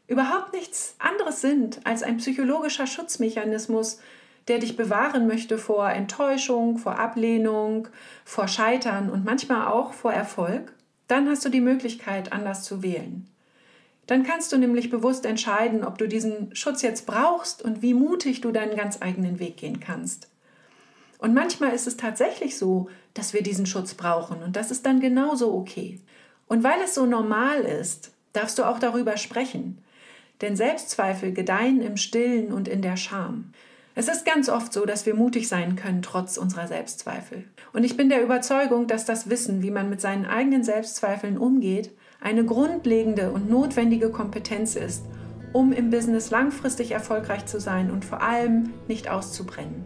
überhaupt 0.07 0.52
nichts 0.52 0.96
anderes 0.98 1.40
sind 1.40 1.80
als 1.85 2.02
ein 2.02 2.16
psychologischer 2.16 2.87
Schutzmechanismus, 2.87 4.00
der 4.48 4.59
dich 4.59 4.76
bewahren 4.76 5.26
möchte 5.26 5.57
vor 5.59 5.88
Enttäuschung, 5.90 6.78
vor 6.78 6.98
Ablehnung, 6.98 7.88
vor 8.24 8.48
Scheitern 8.48 9.11
und 9.11 9.24
manchmal 9.24 9.68
auch 9.68 9.92
vor 9.92 10.12
Erfolg, 10.12 10.72
dann 11.07 11.28
hast 11.28 11.44
du 11.44 11.48
die 11.48 11.61
Möglichkeit, 11.61 12.33
anders 12.33 12.64
zu 12.64 12.83
wählen. 12.83 13.28
Dann 14.06 14.22
kannst 14.22 14.52
du 14.52 14.58
nämlich 14.58 14.90
bewusst 14.90 15.24
entscheiden, 15.24 15.84
ob 15.84 15.98
du 15.98 16.06
diesen 16.06 16.54
Schutz 16.54 16.82
jetzt 16.82 17.06
brauchst 17.06 17.62
und 17.62 17.82
wie 17.82 17.94
mutig 17.94 18.40
du 18.40 18.52
deinen 18.52 18.76
ganz 18.76 19.00
eigenen 19.00 19.38
Weg 19.38 19.56
gehen 19.56 19.80
kannst. 19.80 20.28
Und 21.18 21.32
manchmal 21.32 21.72
ist 21.72 21.86
es 21.86 21.96
tatsächlich 21.96 22.58
so, 22.58 22.90
dass 23.14 23.32
wir 23.32 23.42
diesen 23.42 23.66
Schutz 23.66 23.94
brauchen 23.94 24.42
und 24.42 24.56
das 24.56 24.70
ist 24.70 24.84
dann 24.84 25.00
genauso 25.00 25.54
okay. 25.54 26.00
Und 26.46 26.62
weil 26.62 26.80
es 26.84 26.94
so 26.94 27.06
normal 27.06 27.60
ist, 27.60 28.12
darfst 28.34 28.58
du 28.58 28.64
auch 28.64 28.78
darüber 28.78 29.16
sprechen. 29.16 29.78
Denn 30.40 30.56
Selbstzweifel 30.56 31.32
gedeihen 31.32 31.80
im 31.80 31.96
Stillen 31.96 32.52
und 32.52 32.68
in 32.68 32.82
der 32.82 32.96
Scham. 32.96 33.52
Es 33.94 34.08
ist 34.08 34.26
ganz 34.26 34.48
oft 34.48 34.72
so, 34.72 34.84
dass 34.84 35.06
wir 35.06 35.14
mutig 35.14 35.48
sein 35.48 35.76
können, 35.76 36.02
trotz 36.02 36.36
unserer 36.36 36.66
Selbstzweifel. 36.66 37.44
Und 37.72 37.84
ich 37.84 37.96
bin 37.96 38.08
der 38.08 38.22
Überzeugung, 38.22 38.88
dass 38.88 39.04
das 39.04 39.30
Wissen, 39.30 39.62
wie 39.62 39.70
man 39.70 39.88
mit 39.88 40.00
seinen 40.00 40.26
eigenen 40.26 40.64
Selbstzweifeln 40.64 41.38
umgeht, 41.38 41.92
eine 42.24 42.44
grundlegende 42.44 43.30
und 43.30 43.50
notwendige 43.50 44.08
Kompetenz 44.08 44.76
ist, 44.76 45.04
um 45.52 45.72
im 45.72 45.90
Business 45.90 46.30
langfristig 46.30 46.90
erfolgreich 46.92 47.44
zu 47.44 47.60
sein 47.60 47.90
und 47.90 48.04
vor 48.04 48.22
allem 48.22 48.70
nicht 48.88 49.10
auszubrennen. 49.10 49.84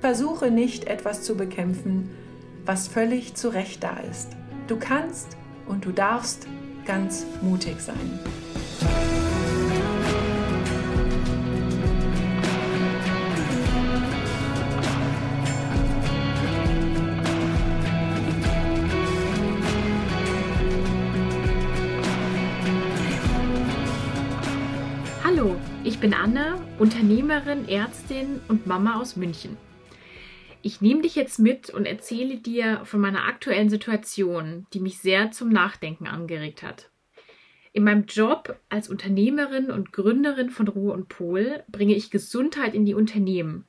Versuche 0.00 0.52
nicht 0.52 0.84
etwas 0.84 1.22
zu 1.22 1.36
bekämpfen, 1.36 2.08
was 2.64 2.86
völlig 2.86 3.34
zu 3.34 3.48
Recht 3.48 3.82
da 3.82 3.96
ist. 4.08 4.30
Du 4.68 4.76
kannst 4.78 5.36
und 5.66 5.84
du 5.84 5.90
darfst 5.90 6.46
ganz 6.86 7.26
mutig 7.42 7.80
sein. 7.80 9.19
Unternehmerin, 26.80 27.68
Ärztin 27.68 28.40
und 28.48 28.66
Mama 28.66 28.98
aus 28.98 29.14
München. 29.14 29.58
Ich 30.62 30.80
nehme 30.80 31.02
dich 31.02 31.14
jetzt 31.14 31.38
mit 31.38 31.68
und 31.68 31.84
erzähle 31.84 32.38
dir 32.38 32.80
von 32.86 33.00
meiner 33.00 33.26
aktuellen 33.26 33.68
Situation, 33.68 34.66
die 34.72 34.80
mich 34.80 34.96
sehr 34.96 35.30
zum 35.30 35.50
Nachdenken 35.50 36.06
angeregt 36.06 36.62
hat. 36.62 36.88
In 37.74 37.84
meinem 37.84 38.06
Job 38.06 38.58
als 38.70 38.88
Unternehmerin 38.88 39.70
und 39.70 39.92
Gründerin 39.92 40.48
von 40.48 40.68
Ruhe 40.68 40.94
und 40.94 41.10
Pol 41.10 41.62
bringe 41.68 41.94
ich 41.94 42.10
Gesundheit 42.10 42.72
in 42.72 42.86
die 42.86 42.94
Unternehmen. 42.94 43.66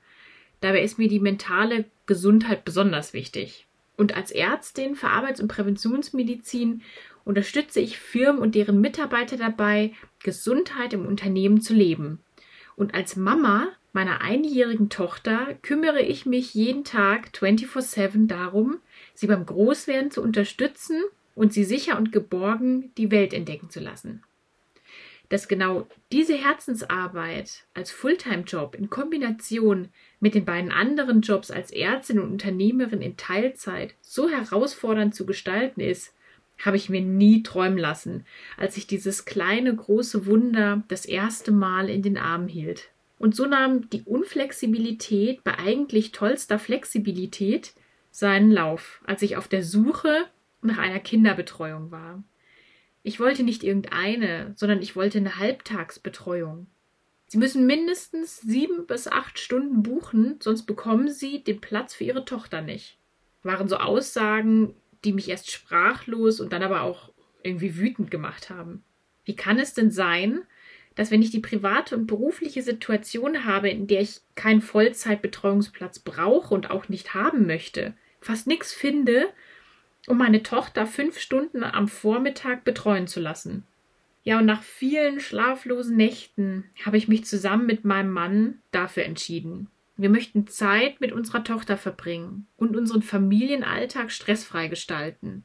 Dabei 0.62 0.82
ist 0.82 0.98
mir 0.98 1.10
die 1.10 1.20
mentale 1.20 1.84
Gesundheit 2.06 2.64
besonders 2.64 3.12
wichtig. 3.12 3.68
Und 3.98 4.16
als 4.16 4.32
Ärztin 4.32 4.96
für 4.96 5.10
Arbeits- 5.10 5.42
und 5.42 5.50
Präventionsmedizin 5.50 6.82
unterstütze 7.26 7.82
ich 7.82 8.00
Firmen 8.00 8.42
und 8.42 8.56
deren 8.56 8.80
Mitarbeiter 8.80 9.36
dabei, 9.36 9.92
Gesundheit 10.24 10.94
im 10.94 11.06
Unternehmen 11.06 11.60
zu 11.60 11.74
leben. 11.74 12.20
Und 12.82 12.96
als 12.96 13.16
Mama 13.16 13.68
meiner 13.94 14.22
einjährigen 14.22 14.90
Tochter 14.90 15.54
kümmere 15.62 16.02
ich 16.02 16.26
mich 16.26 16.56
jeden 16.56 16.84
Tag 16.84 17.32
24/7 17.32 18.28
darum, 18.28 18.80
sie 19.14 19.28
beim 19.28 19.46
Großwerden 19.46 20.10
zu 20.10 20.24
unterstützen 20.24 21.00
und 21.36 21.54
sie 21.54 21.64
sicher 21.64 21.96
und 21.96 22.12
geborgen 22.12 22.92
die 22.98 23.12
Welt 23.12 23.36
entdecken 23.36 23.70
zu 23.70 23.82
lassen. 23.82 24.24
dass 25.30 25.48
genau 25.48 25.88
diese 26.12 26.34
Herzensarbeit 26.34 27.66
als 27.76 27.92
Fulltime-Job 27.92 28.76
in 28.76 28.90
Kombination 28.90 29.90
mit 30.20 30.34
den 30.34 30.44
beiden 30.44 30.72
anderen 30.72 31.22
Jobs 31.22 31.52
als 31.52 31.72
Ärztin 31.72 32.20
und 32.20 32.32
Unternehmerin 32.32 33.02
in 33.02 33.16
Teilzeit 33.16 33.94
so 34.02 34.28
herausfordernd 34.28 35.14
zu 35.14 35.28
gestalten 35.28 35.82
ist, 35.82 36.16
habe 36.66 36.78
ich 36.78 36.90
mir 36.90 37.02
nie 37.02 37.44
träumen 37.44 37.78
lassen, 37.78 38.26
als 38.58 38.78
ich 38.78 38.88
dieses 38.88 39.26
kleine, 39.26 39.76
große 39.76 40.26
Wunder 40.26 40.84
das 40.88 41.06
erste 41.06 41.52
Mal 41.52 41.90
in 41.90 42.02
den 42.02 42.18
Arm 42.18 42.48
hielt. 42.48 42.90
Und 43.20 43.36
so 43.36 43.46
nahm 43.46 43.90
die 43.90 44.02
Unflexibilität 44.04 45.44
bei 45.44 45.58
eigentlich 45.60 46.12
tollster 46.12 46.58
Flexibilität 46.58 47.74
seinen 48.10 48.52
Lauf, 48.52 49.02
als 49.06 49.22
ich 49.22 49.38
auf 49.38 49.48
der 49.48 49.64
Suche 49.64 50.26
nach 50.62 50.78
einer 50.78 51.00
Kinderbetreuung 51.00 51.92
war. 51.92 52.24
Ich 53.04 53.20
wollte 53.20 53.44
nicht 53.44 53.64
irgendeine, 53.64 54.54
sondern 54.56 54.82
ich 54.82 54.96
wollte 54.96 55.18
eine 55.18 55.38
Halbtagsbetreuung. 55.38 56.68
Sie 57.28 57.38
müssen 57.38 57.66
mindestens 57.66 58.42
sieben 58.42 58.86
bis 58.86 59.08
acht 59.08 59.40
Stunden 59.40 59.84
buchen, 59.84 60.36
sonst 60.40 60.64
bekommen 60.64 61.10
Sie 61.10 61.44
den 61.44 61.62
Platz 61.62 61.94
für 61.94 62.04
Ihre 62.04 62.26
Tochter 62.26 62.62
nicht. 62.62 62.98
Waren 63.44 63.70
so 63.70 63.78
Aussagen, 63.78 64.76
die 65.04 65.14
mich 65.14 65.30
erst 65.30 65.52
sprachlos 65.52 66.40
und 66.40 66.54
dann 66.54 66.64
aber 66.64 66.82
auch 66.82 67.12
irgendwie 67.44 67.78
wütend 67.78 68.12
gemacht 68.12 68.50
haben. 68.50 68.84
Wie 69.26 69.36
kann 69.36 69.60
es 69.60 69.74
denn 69.74 69.92
sein, 69.92 70.42
dass 70.96 71.12
wenn 71.12 71.22
ich 71.22 71.32
die 71.32 71.40
private 71.40 71.96
und 71.96 72.08
berufliche 72.08 72.62
Situation 72.62 73.46
habe, 73.46 73.70
in 73.70 73.88
der 73.88 74.02
ich 74.02 74.22
keinen 74.36 74.62
Vollzeitbetreuungsplatz 74.62 76.00
brauche 76.00 76.54
und 76.54 76.70
auch 76.70 76.90
nicht 76.90 77.14
haben 77.14 77.48
möchte, 77.48 77.94
fast 78.20 78.48
nichts 78.48 78.74
finde, 78.74 79.28
um 80.08 80.18
meine 80.18 80.44
Tochter 80.44 80.86
fünf 80.86 81.20
Stunden 81.20 81.64
am 81.64 81.88
Vormittag 81.88 82.64
betreuen 82.64 83.08
zu 83.08 83.20
lassen. 83.20 83.66
Ja, 84.24 84.40
und 84.40 84.46
nach 84.46 84.62
vielen 84.62 85.20
schlaflosen 85.20 85.96
Nächten 85.96 86.66
habe 86.86 86.98
ich 86.98 87.08
mich 87.08 87.26
zusammen 87.26 87.66
mit 87.66 87.86
meinem 87.86 88.12
Mann 88.12 88.62
dafür 88.72 89.04
entschieden. 89.04 89.68
Wir 89.98 90.10
möchten 90.10 90.48
Zeit 90.48 91.02
mit 91.02 91.12
unserer 91.12 91.44
Tochter 91.44 91.78
verbringen 91.78 92.48
und 92.58 92.76
unseren 92.76 93.02
Familienalltag 93.02 94.12
stressfrei 94.12 94.68
gestalten. 94.68 95.44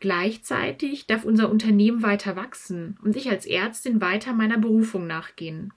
Gleichzeitig 0.00 1.06
darf 1.06 1.24
unser 1.24 1.50
Unternehmen 1.50 2.02
weiter 2.02 2.36
wachsen 2.36 2.98
und 3.02 3.16
ich 3.16 3.30
als 3.30 3.46
Ärztin 3.46 4.00
weiter 4.00 4.34
meiner 4.34 4.58
Berufung 4.58 5.06
nachgehen. 5.06 5.72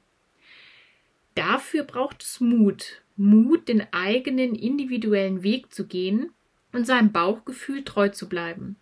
Dafür 1.35 1.83
braucht 1.83 2.23
es 2.23 2.41
Mut, 2.41 3.03
Mut, 3.15 3.67
den 3.67 3.85
eigenen 3.93 4.55
individuellen 4.55 5.43
Weg 5.43 5.73
zu 5.73 5.87
gehen 5.87 6.31
und 6.73 6.85
seinem 6.85 7.11
Bauchgefühl 7.11 7.83
treu 7.83 8.09
zu 8.09 8.27
bleiben. 8.27 8.75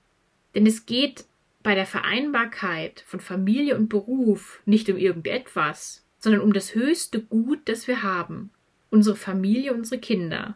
Denn 0.56 0.66
es 0.66 0.86
geht 0.86 1.26
bei 1.64 1.76
der 1.76 1.86
Vereinbarkeit 1.86 3.04
von 3.06 3.20
Familie 3.20 3.76
und 3.78 3.90
Beruf 3.90 4.62
nicht 4.66 4.90
um 4.90 4.98
irgendetwas, 4.98 6.05
sondern 6.26 6.42
um 6.42 6.54
das 6.54 6.74
höchste 6.74 7.22
Gut, 7.22 7.60
das 7.66 7.88
wir 7.88 8.02
haben, 8.02 8.50
unsere 8.90 9.16
Familie, 9.16 9.76
unsere 9.76 10.02
Kinder, 10.02 10.56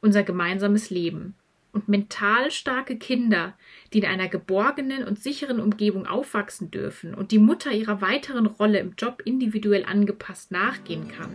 unser 0.00 0.22
gemeinsames 0.22 0.88
Leben. 0.88 1.34
Und 1.70 1.86
mental 1.86 2.50
starke 2.50 2.96
Kinder, 2.96 3.52
die 3.92 3.98
in 3.98 4.06
einer 4.06 4.28
geborgenen 4.28 5.04
und 5.04 5.22
sicheren 5.22 5.60
Umgebung 5.60 6.06
aufwachsen 6.06 6.70
dürfen 6.70 7.12
und 7.12 7.30
die 7.30 7.38
Mutter 7.38 7.72
ihrer 7.72 8.00
weiteren 8.00 8.46
Rolle 8.46 8.78
im 8.78 8.94
Job 8.96 9.20
individuell 9.26 9.84
angepasst 9.84 10.50
nachgehen 10.50 11.08
kann, 11.08 11.30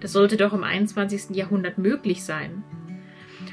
das 0.00 0.12
sollte 0.14 0.38
doch 0.38 0.54
im 0.54 0.64
21. 0.64 1.36
Jahrhundert 1.36 1.76
möglich 1.76 2.24
sein. 2.24 2.64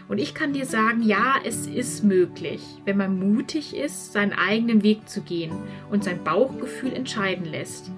Und 0.08 0.20
ich 0.20 0.34
kann 0.34 0.54
dir 0.54 0.66
sagen, 0.66 1.02
ja, 1.02 1.36
es 1.44 1.68
ist 1.68 2.06
möglich, 2.06 2.62
wenn 2.86 2.96
man 2.96 3.20
mutig 3.20 3.76
ist, 3.76 4.14
seinen 4.14 4.32
eigenen 4.32 4.84
Weg 4.84 5.10
zu 5.10 5.22
gehen 5.22 5.52
und 5.92 6.06
sein 6.06 6.24
Bauchgefühl 6.24 6.94
entscheiden 6.94 7.44
lässt, 7.44 7.92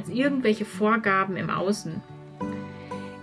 als 0.00 0.08
irgendwelche 0.08 0.64
Vorgaben 0.64 1.36
im 1.36 1.50
Außen. 1.50 2.00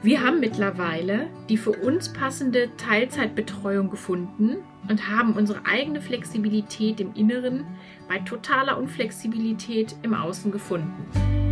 Wir 0.04 0.24
haben 0.24 0.40
mittlerweile 0.40 1.26
die 1.50 1.58
für 1.58 1.72
uns 1.72 2.14
passende 2.14 2.70
Teilzeitbetreuung 2.78 3.90
gefunden 3.90 4.58
und 4.88 5.10
haben 5.10 5.34
unsere 5.34 5.66
eigene 5.66 6.02
Flexibilität 6.02 7.00
im 7.00 7.16
Inneren 7.16 7.66
bei 8.08 8.20
totaler 8.20 8.78
Unflexibilität 8.78 9.96
im 10.04 10.14
Außen 10.14 10.52
gefunden. 10.52 11.47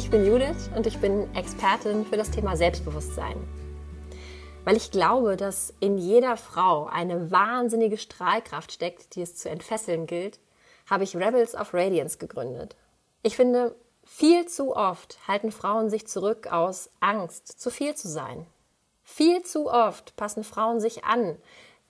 Ich 0.00 0.08
bin 0.08 0.24
Judith 0.24 0.70
und 0.74 0.86
ich 0.86 0.98
bin 0.98 1.28
Expertin 1.36 2.06
für 2.06 2.16
das 2.16 2.30
Thema 2.30 2.56
Selbstbewusstsein. 2.56 3.36
Weil 4.64 4.78
ich 4.78 4.90
glaube, 4.90 5.36
dass 5.36 5.74
in 5.78 5.98
jeder 5.98 6.38
Frau 6.38 6.86
eine 6.86 7.30
wahnsinnige 7.30 7.98
Strahlkraft 7.98 8.72
steckt, 8.72 9.14
die 9.14 9.20
es 9.20 9.36
zu 9.36 9.50
entfesseln 9.50 10.06
gilt, 10.06 10.40
habe 10.88 11.04
ich 11.04 11.14
Rebels 11.14 11.54
of 11.54 11.74
Radiance 11.74 12.16
gegründet. 12.16 12.76
Ich 13.22 13.36
finde, 13.36 13.74
viel 14.02 14.46
zu 14.46 14.74
oft 14.74 15.18
halten 15.28 15.52
Frauen 15.52 15.90
sich 15.90 16.06
zurück 16.06 16.50
aus 16.50 16.88
Angst, 17.00 17.60
zu 17.60 17.70
viel 17.70 17.94
zu 17.94 18.08
sein. 18.08 18.46
Viel 19.02 19.42
zu 19.42 19.70
oft 19.70 20.16
passen 20.16 20.44
Frauen 20.44 20.80
sich 20.80 21.04
an, 21.04 21.36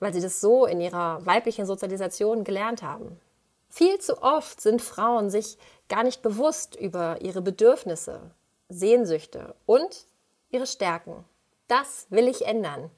weil 0.01 0.13
sie 0.13 0.21
das 0.21 0.41
so 0.41 0.65
in 0.65 0.81
ihrer 0.81 1.25
weiblichen 1.25 1.65
Sozialisation 1.65 2.43
gelernt 2.43 2.83
haben. 2.83 3.21
Viel 3.69 3.99
zu 3.99 4.21
oft 4.21 4.59
sind 4.59 4.81
Frauen 4.81 5.29
sich 5.29 5.57
gar 5.91 6.03
nicht 6.03 6.21
bewusst 6.21 6.77
über 6.77 7.21
ihre 7.21 7.41
Bedürfnisse, 7.41 8.21
Sehnsüchte 8.69 9.55
und 9.65 10.07
ihre 10.49 10.65
Stärken. 10.65 11.25
Das 11.67 12.07
will 12.09 12.29
ich 12.29 12.45
ändern. 12.45 12.89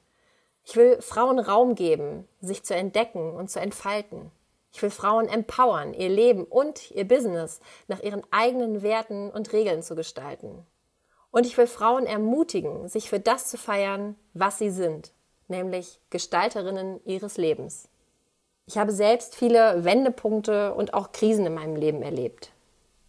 Ich 0.64 0.76
will 0.76 1.02
Frauen 1.02 1.40
Raum 1.40 1.74
geben, 1.74 2.28
sich 2.40 2.62
zu 2.62 2.72
entdecken 2.72 3.34
und 3.34 3.50
zu 3.50 3.58
entfalten. 3.58 4.30
Ich 4.72 4.80
will 4.80 4.90
Frauen 4.90 5.28
empowern, 5.28 5.92
ihr 5.92 6.08
Leben 6.08 6.44
und 6.44 6.92
ihr 6.92 7.06
Business 7.06 7.60
nach 7.88 8.00
ihren 8.00 8.22
eigenen 8.30 8.82
Werten 8.82 9.28
und 9.28 9.52
Regeln 9.52 9.82
zu 9.82 9.96
gestalten. 9.96 10.64
Und 11.32 11.46
ich 11.46 11.58
will 11.58 11.66
Frauen 11.66 12.06
ermutigen, 12.06 12.88
sich 12.88 13.10
für 13.10 13.18
das 13.18 13.48
zu 13.48 13.58
feiern, 13.58 14.14
was 14.34 14.58
sie 14.58 14.70
sind, 14.70 15.10
nämlich 15.48 15.98
Gestalterinnen 16.10 17.00
ihres 17.04 17.38
Lebens. 17.38 17.88
Ich 18.66 18.78
habe 18.78 18.92
selbst 18.92 19.34
viele 19.34 19.84
Wendepunkte 19.84 20.74
und 20.74 20.94
auch 20.94 21.10
Krisen 21.10 21.44
in 21.44 21.54
meinem 21.54 21.74
Leben 21.74 22.00
erlebt. 22.02 22.52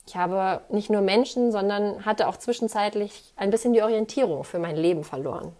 Ich 0.07 0.15
habe 0.15 0.61
nicht 0.69 0.89
nur 0.89 1.01
Menschen, 1.01 1.51
sondern 1.51 2.05
hatte 2.05 2.27
auch 2.27 2.37
zwischenzeitlich 2.37 3.33
ein 3.35 3.49
bisschen 3.49 3.73
die 3.73 3.81
Orientierung 3.81 4.43
für 4.43 4.59
mein 4.59 4.75
Leben 4.75 5.03
verloren. 5.03 5.55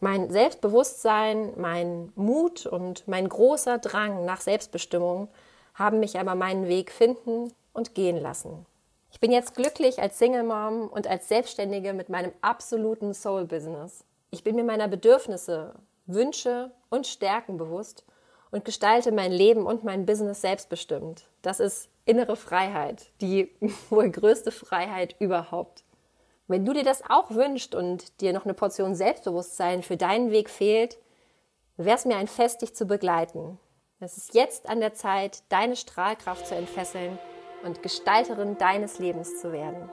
Mein 0.00 0.30
Selbstbewusstsein, 0.30 1.52
mein 1.56 2.12
Mut 2.16 2.66
und 2.66 3.06
mein 3.08 3.28
großer 3.28 3.78
Drang 3.78 4.24
nach 4.24 4.40
Selbstbestimmung 4.40 5.28
haben 5.74 6.00
mich 6.00 6.18
aber 6.18 6.34
meinen 6.34 6.68
Weg 6.68 6.90
finden 6.90 7.52
und 7.72 7.94
gehen 7.94 8.16
lassen. 8.20 8.66
Ich 9.10 9.20
bin 9.20 9.32
jetzt 9.32 9.54
glücklich 9.54 10.00
als 10.00 10.18
Single 10.18 10.42
Mom 10.42 10.88
und 10.88 11.06
als 11.06 11.28
Selbstständige 11.28 11.94
mit 11.94 12.08
meinem 12.08 12.32
absoluten 12.42 13.14
Soul 13.14 13.46
Business. 13.46 14.04
Ich 14.30 14.44
bin 14.44 14.56
mir 14.56 14.64
meiner 14.64 14.88
Bedürfnisse, 14.88 15.74
Wünsche 16.06 16.70
und 16.90 17.06
Stärken 17.06 17.56
bewusst 17.56 18.04
und 18.50 18.64
gestalte 18.64 19.12
mein 19.12 19.32
Leben 19.32 19.66
und 19.66 19.84
mein 19.84 20.06
Business 20.06 20.40
selbstbestimmt. 20.40 21.28
Das 21.42 21.60
ist 21.60 21.88
innere 22.06 22.36
Freiheit, 22.36 23.10
die 23.20 23.50
wohl 23.90 24.10
größte 24.10 24.50
Freiheit 24.50 25.16
überhaupt. 25.18 25.84
Wenn 26.48 26.64
du 26.64 26.72
dir 26.72 26.84
das 26.84 27.02
auch 27.08 27.30
wünschst 27.32 27.74
und 27.74 28.20
dir 28.20 28.32
noch 28.32 28.44
eine 28.44 28.54
Portion 28.54 28.94
Selbstbewusstsein 28.94 29.82
für 29.82 29.96
deinen 29.96 30.30
Weg 30.30 30.48
fehlt, 30.48 30.96
wäre 31.76 31.96
es 31.96 32.04
mir 32.04 32.16
ein 32.16 32.28
Fest, 32.28 32.62
dich 32.62 32.74
zu 32.74 32.86
begleiten. 32.86 33.58
Es 33.98 34.16
ist 34.16 34.34
jetzt 34.34 34.68
an 34.68 34.80
der 34.80 34.94
Zeit, 34.94 35.42
deine 35.48 35.74
Strahlkraft 35.74 36.46
zu 36.46 36.54
entfesseln 36.54 37.18
und 37.64 37.82
Gestalterin 37.82 38.56
deines 38.58 38.98
Lebens 38.98 39.40
zu 39.40 39.52
werden. 39.52 39.90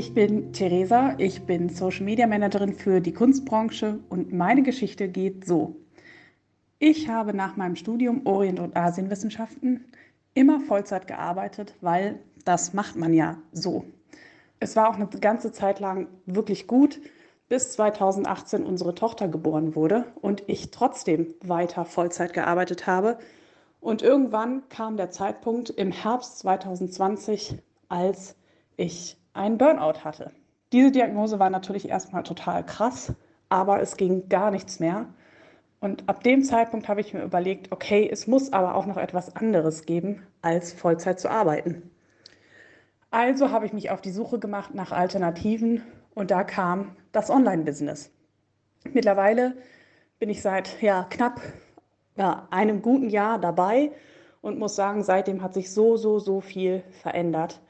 Ich 0.00 0.14
bin 0.14 0.54
Theresa, 0.54 1.14
ich 1.18 1.44
bin 1.44 1.68
Social 1.68 2.06
Media 2.06 2.26
Managerin 2.26 2.72
für 2.72 3.02
die 3.02 3.12
Kunstbranche 3.12 3.98
und 4.08 4.32
meine 4.32 4.62
Geschichte 4.62 5.08
geht 5.08 5.44
so. 5.44 5.76
Ich 6.78 7.10
habe 7.10 7.34
nach 7.34 7.56
meinem 7.56 7.76
Studium 7.76 8.26
Orient- 8.26 8.60
und 8.60 8.74
Asienwissenschaften 8.74 9.84
immer 10.32 10.58
Vollzeit 10.60 11.06
gearbeitet, 11.06 11.74
weil 11.82 12.18
das 12.46 12.72
macht 12.72 12.96
man 12.96 13.12
ja 13.12 13.36
so. 13.52 13.84
Es 14.58 14.74
war 14.74 14.88
auch 14.88 14.94
eine 14.94 15.06
ganze 15.06 15.52
Zeit 15.52 15.80
lang 15.80 16.06
wirklich 16.24 16.66
gut, 16.66 16.98
bis 17.50 17.72
2018 17.72 18.64
unsere 18.64 18.94
Tochter 18.94 19.28
geboren 19.28 19.74
wurde 19.74 20.06
und 20.22 20.44
ich 20.46 20.70
trotzdem 20.70 21.34
weiter 21.42 21.84
Vollzeit 21.84 22.32
gearbeitet 22.32 22.86
habe. 22.86 23.18
Und 23.80 24.00
irgendwann 24.00 24.66
kam 24.70 24.96
der 24.96 25.10
Zeitpunkt 25.10 25.68
im 25.68 25.92
Herbst 25.92 26.38
2020, 26.38 27.58
als 27.90 28.34
ich 28.78 29.19
einen 29.32 29.58
Burnout 29.58 30.04
hatte. 30.04 30.32
Diese 30.72 30.92
Diagnose 30.92 31.38
war 31.38 31.50
natürlich 31.50 31.88
erstmal 31.88 32.22
total 32.22 32.64
krass, 32.64 33.12
aber 33.48 33.80
es 33.80 33.96
ging 33.96 34.28
gar 34.28 34.50
nichts 34.50 34.80
mehr. 34.80 35.06
Und 35.80 36.08
ab 36.08 36.22
dem 36.22 36.44
Zeitpunkt 36.44 36.88
habe 36.88 37.00
ich 37.00 37.14
mir 37.14 37.22
überlegt, 37.22 37.72
okay, 37.72 38.08
es 38.10 38.26
muss 38.26 38.52
aber 38.52 38.74
auch 38.74 38.86
noch 38.86 38.98
etwas 38.98 39.34
anderes 39.34 39.86
geben, 39.86 40.26
als 40.42 40.72
Vollzeit 40.72 41.18
zu 41.18 41.30
arbeiten. 41.30 41.90
Also 43.10 43.50
habe 43.50 43.66
ich 43.66 43.72
mich 43.72 43.90
auf 43.90 44.00
die 44.00 44.12
Suche 44.12 44.38
gemacht 44.38 44.74
nach 44.74 44.92
Alternativen 44.92 45.82
und 46.14 46.30
da 46.30 46.44
kam 46.44 46.96
das 47.12 47.30
Online-Business. 47.30 48.12
Mittlerweile 48.92 49.56
bin 50.18 50.28
ich 50.28 50.42
seit 50.42 50.80
ja, 50.80 51.06
knapp 51.10 51.40
ja, 52.16 52.46
einem 52.50 52.82
guten 52.82 53.08
Jahr 53.08 53.38
dabei 53.40 53.90
und 54.42 54.58
muss 54.58 54.76
sagen, 54.76 55.02
seitdem 55.02 55.42
hat 55.42 55.54
sich 55.54 55.72
so, 55.72 55.96
so, 55.96 56.18
so 56.18 56.40
viel 56.40 56.84
verändert. 57.02 57.60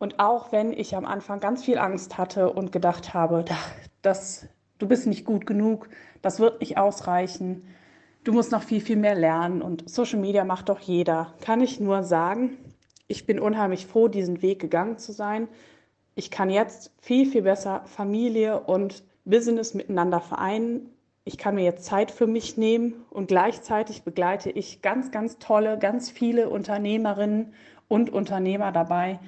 Und 0.00 0.18
auch 0.18 0.50
wenn 0.50 0.72
ich 0.72 0.96
am 0.96 1.04
Anfang 1.04 1.40
ganz 1.40 1.62
viel 1.62 1.76
Angst 1.76 2.16
hatte 2.16 2.50
und 2.50 2.72
gedacht 2.72 3.12
habe, 3.12 3.44
das, 4.00 4.48
du 4.78 4.88
bist 4.88 5.06
nicht 5.06 5.26
gut 5.26 5.46
genug, 5.46 5.90
das 6.22 6.40
wird 6.40 6.60
nicht 6.60 6.78
ausreichen, 6.78 7.64
du 8.24 8.32
musst 8.32 8.50
noch 8.50 8.62
viel, 8.62 8.80
viel 8.80 8.96
mehr 8.96 9.14
lernen 9.14 9.60
und 9.60 9.88
Social 9.90 10.18
Media 10.18 10.44
macht 10.44 10.70
doch 10.70 10.80
jeder, 10.80 11.34
kann 11.42 11.60
ich 11.60 11.80
nur 11.80 12.02
sagen, 12.02 12.56
ich 13.08 13.26
bin 13.26 13.38
unheimlich 13.38 13.86
froh, 13.86 14.08
diesen 14.08 14.40
Weg 14.40 14.58
gegangen 14.58 14.96
zu 14.96 15.12
sein. 15.12 15.48
Ich 16.14 16.30
kann 16.30 16.48
jetzt 16.48 16.94
viel, 17.02 17.26
viel 17.26 17.42
besser 17.42 17.82
Familie 17.84 18.60
und 18.60 19.04
Business 19.26 19.74
miteinander 19.74 20.20
vereinen. 20.20 20.88
Ich 21.24 21.36
kann 21.36 21.56
mir 21.56 21.64
jetzt 21.64 21.84
Zeit 21.84 22.10
für 22.10 22.26
mich 22.26 22.56
nehmen 22.56 23.04
und 23.10 23.28
gleichzeitig 23.28 24.02
begleite 24.02 24.48
ich 24.50 24.80
ganz, 24.80 25.10
ganz 25.10 25.38
tolle, 25.38 25.78
ganz 25.78 26.08
viele 26.08 26.48
Unternehmerinnen 26.48 27.52
und 27.86 28.10
Unternehmer 28.10 28.72
dabei, 28.72 29.18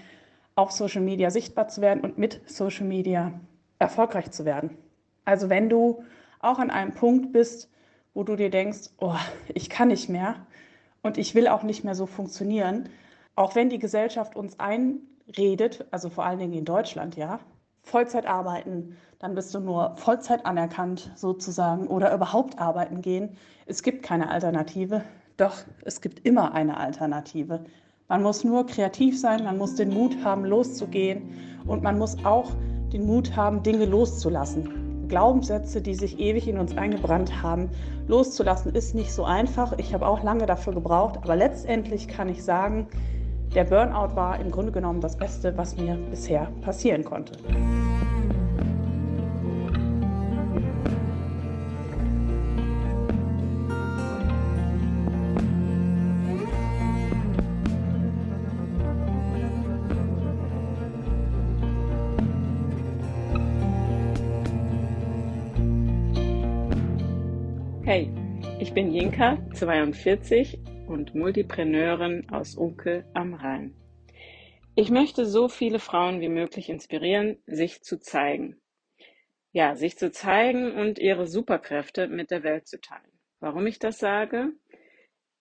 auf 0.54 0.72
Social 0.72 1.02
Media 1.02 1.30
sichtbar 1.30 1.68
zu 1.68 1.80
werden 1.80 2.00
und 2.00 2.18
mit 2.18 2.40
Social 2.46 2.86
Media 2.86 3.32
erfolgreich 3.78 4.30
zu 4.30 4.44
werden. 4.44 4.76
Also 5.24 5.48
wenn 5.48 5.68
du 5.68 6.04
auch 6.40 6.58
an 6.58 6.70
einem 6.70 6.94
Punkt 6.94 7.32
bist, 7.32 7.70
wo 8.14 8.24
du 8.24 8.36
dir 8.36 8.50
denkst, 8.50 8.90
oh, 8.98 9.16
ich 9.48 9.70
kann 9.70 9.88
nicht 9.88 10.08
mehr 10.08 10.46
und 11.02 11.18
ich 11.18 11.34
will 11.34 11.48
auch 11.48 11.62
nicht 11.62 11.84
mehr 11.84 11.94
so 11.94 12.06
funktionieren, 12.06 12.88
auch 13.34 13.54
wenn 13.54 13.70
die 13.70 13.78
Gesellschaft 13.78 14.36
uns 14.36 14.58
einredet, 14.60 15.86
also 15.90 16.10
vor 16.10 16.24
allen 16.24 16.38
Dingen 16.38 16.52
in 16.52 16.64
Deutschland, 16.64 17.16
ja, 17.16 17.40
Vollzeit 17.82 18.26
arbeiten, 18.26 18.96
dann 19.18 19.34
bist 19.34 19.54
du 19.54 19.60
nur 19.60 19.96
Vollzeit 19.96 20.46
anerkannt 20.46 21.10
sozusagen 21.16 21.86
oder 21.86 22.14
überhaupt 22.14 22.58
arbeiten 22.58 23.02
gehen. 23.02 23.36
Es 23.66 23.82
gibt 23.82 24.02
keine 24.02 24.30
Alternative, 24.30 25.02
doch 25.36 25.56
es 25.84 26.00
gibt 26.00 26.24
immer 26.26 26.54
eine 26.54 26.76
Alternative. 26.76 27.64
Man 28.12 28.24
muss 28.24 28.44
nur 28.44 28.66
kreativ 28.66 29.18
sein, 29.18 29.42
man 29.42 29.56
muss 29.56 29.76
den 29.76 29.88
Mut 29.88 30.14
haben, 30.22 30.44
loszugehen 30.44 31.30
und 31.66 31.82
man 31.82 31.96
muss 31.96 32.22
auch 32.26 32.50
den 32.92 33.06
Mut 33.06 33.34
haben, 33.36 33.62
Dinge 33.62 33.86
loszulassen. 33.86 35.08
Glaubenssätze, 35.08 35.80
die 35.80 35.94
sich 35.94 36.20
ewig 36.20 36.46
in 36.46 36.58
uns 36.58 36.76
eingebrannt 36.76 37.42
haben, 37.42 37.70
loszulassen, 38.08 38.74
ist 38.74 38.94
nicht 38.94 39.14
so 39.14 39.24
einfach. 39.24 39.78
Ich 39.78 39.94
habe 39.94 40.06
auch 40.06 40.22
lange 40.22 40.44
dafür 40.44 40.74
gebraucht, 40.74 41.20
aber 41.22 41.36
letztendlich 41.36 42.06
kann 42.06 42.28
ich 42.28 42.44
sagen, 42.44 42.86
der 43.54 43.64
Burnout 43.64 44.14
war 44.14 44.38
im 44.38 44.50
Grunde 44.50 44.72
genommen 44.72 45.00
das 45.00 45.16
Beste, 45.16 45.56
was 45.56 45.78
mir 45.78 45.96
bisher 46.10 46.52
passieren 46.60 47.04
konnte. 47.04 47.32
Hey, 67.84 68.12
ich 68.60 68.72
bin 68.74 68.92
Jinka, 68.92 69.38
42 69.54 70.60
und 70.86 71.16
Multipreneurin 71.16 72.30
aus 72.30 72.54
Unke 72.54 73.04
am 73.12 73.34
Rhein. 73.34 73.74
Ich 74.76 74.88
möchte 74.88 75.26
so 75.26 75.48
viele 75.48 75.80
Frauen 75.80 76.20
wie 76.20 76.28
möglich 76.28 76.68
inspirieren, 76.68 77.42
sich 77.44 77.82
zu 77.82 77.98
zeigen. 77.98 78.60
Ja, 79.50 79.74
sich 79.74 79.98
zu 79.98 80.12
zeigen 80.12 80.70
und 80.70 81.00
ihre 81.00 81.26
Superkräfte 81.26 82.06
mit 82.06 82.30
der 82.30 82.44
Welt 82.44 82.68
zu 82.68 82.80
teilen. 82.80 83.18
Warum 83.40 83.66
ich 83.66 83.80
das 83.80 83.98
sage? 83.98 84.52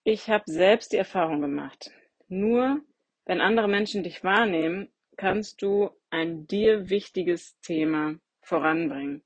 Ich 0.02 0.28
habe 0.28 0.42
selbst 0.46 0.92
die 0.92 0.96
Erfahrung 0.96 1.42
gemacht. 1.42 1.92
Nur 2.26 2.80
wenn 3.24 3.40
andere 3.40 3.68
Menschen 3.68 4.02
dich 4.02 4.24
wahrnehmen, 4.24 4.88
kannst 5.16 5.62
du 5.62 5.90
ein 6.10 6.48
dir 6.48 6.90
wichtiges 6.90 7.56
Thema 7.60 8.16
voranbringen. 8.40 9.22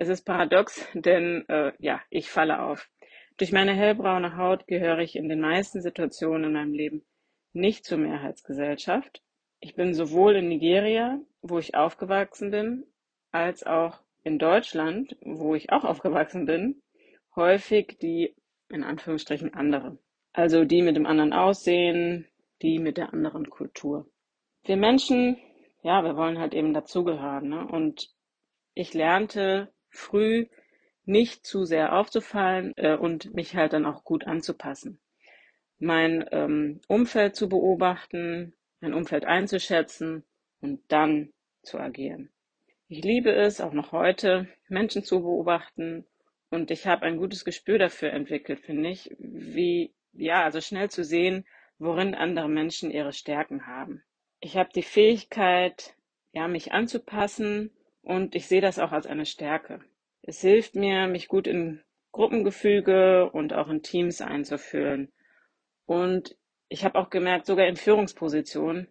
Es 0.00 0.08
ist 0.08 0.24
paradox, 0.24 0.88
denn 0.94 1.44
äh, 1.50 1.72
ja, 1.78 2.00
ich 2.08 2.30
falle 2.30 2.62
auf. 2.62 2.88
Durch 3.36 3.52
meine 3.52 3.74
hellbraune 3.74 4.38
Haut 4.38 4.66
gehöre 4.66 5.00
ich 5.00 5.14
in 5.14 5.28
den 5.28 5.42
meisten 5.42 5.82
Situationen 5.82 6.44
in 6.44 6.52
meinem 6.54 6.72
Leben 6.72 7.04
nicht 7.52 7.84
zur 7.84 7.98
Mehrheitsgesellschaft. 7.98 9.22
Ich 9.60 9.74
bin 9.74 9.92
sowohl 9.92 10.36
in 10.36 10.48
Nigeria, 10.48 11.20
wo 11.42 11.58
ich 11.58 11.74
aufgewachsen 11.74 12.50
bin, 12.50 12.86
als 13.30 13.62
auch 13.66 14.00
in 14.22 14.38
Deutschland, 14.38 15.18
wo 15.20 15.54
ich 15.54 15.70
auch 15.70 15.84
aufgewachsen 15.84 16.46
bin, 16.46 16.80
häufig 17.36 17.98
die 18.00 18.34
in 18.70 18.84
Anführungsstrichen 18.84 19.52
andere. 19.52 19.98
Also 20.32 20.64
die 20.64 20.80
mit 20.80 20.96
dem 20.96 21.04
anderen 21.04 21.34
Aussehen, 21.34 22.26
die 22.62 22.78
mit 22.78 22.96
der 22.96 23.12
anderen 23.12 23.50
Kultur. 23.50 24.08
Wir 24.64 24.78
Menschen, 24.78 25.36
ja, 25.82 26.02
wir 26.02 26.16
wollen 26.16 26.38
halt 26.38 26.54
eben 26.54 26.72
dazugehören. 26.72 27.50
Ne? 27.50 27.66
Und 27.66 28.08
ich 28.72 28.94
lernte 28.94 29.70
früh 29.90 30.46
nicht 31.04 31.44
zu 31.44 31.64
sehr 31.64 31.94
aufzufallen 31.94 32.72
äh, 32.76 32.96
und 32.96 33.34
mich 33.34 33.56
halt 33.56 33.72
dann 33.72 33.86
auch 33.86 34.04
gut 34.04 34.26
anzupassen. 34.26 35.00
Mein 35.78 36.24
ähm, 36.30 36.80
Umfeld 36.88 37.36
zu 37.36 37.48
beobachten, 37.48 38.54
mein 38.80 38.94
Umfeld 38.94 39.24
einzuschätzen 39.24 40.24
und 40.60 40.80
dann 40.88 41.32
zu 41.62 41.78
agieren. 41.78 42.30
Ich 42.88 43.02
liebe 43.02 43.32
es, 43.32 43.60
auch 43.60 43.72
noch 43.72 43.92
heute, 43.92 44.48
Menschen 44.68 45.04
zu 45.04 45.20
beobachten 45.20 46.06
und 46.50 46.70
ich 46.70 46.86
habe 46.86 47.02
ein 47.02 47.16
gutes 47.16 47.44
Gespür 47.44 47.78
dafür 47.78 48.12
entwickelt, 48.12 48.60
finde 48.60 48.90
ich, 48.90 49.14
wie, 49.18 49.94
ja, 50.12 50.44
also 50.44 50.60
schnell 50.60 50.90
zu 50.90 51.04
sehen, 51.04 51.46
worin 51.78 52.14
andere 52.14 52.48
Menschen 52.48 52.90
ihre 52.90 53.12
Stärken 53.12 53.66
haben. 53.66 54.02
Ich 54.40 54.56
habe 54.56 54.70
die 54.74 54.82
Fähigkeit, 54.82 55.94
ja, 56.32 56.48
mich 56.48 56.72
anzupassen 56.72 57.70
und 58.02 58.34
ich 58.34 58.46
sehe 58.46 58.60
das 58.60 58.78
auch 58.78 58.92
als 58.92 59.06
eine 59.06 59.26
Stärke. 59.26 59.80
Es 60.22 60.40
hilft 60.40 60.74
mir, 60.74 61.06
mich 61.06 61.28
gut 61.28 61.46
in 61.46 61.82
Gruppengefüge 62.12 63.30
und 63.30 63.52
auch 63.52 63.68
in 63.68 63.82
Teams 63.82 64.20
einzufühlen. 64.20 65.12
Und 65.86 66.36
ich 66.68 66.84
habe 66.84 66.98
auch 66.98 67.10
gemerkt, 67.10 67.46
sogar 67.46 67.66
in 67.66 67.76
Führungspositionen 67.76 68.88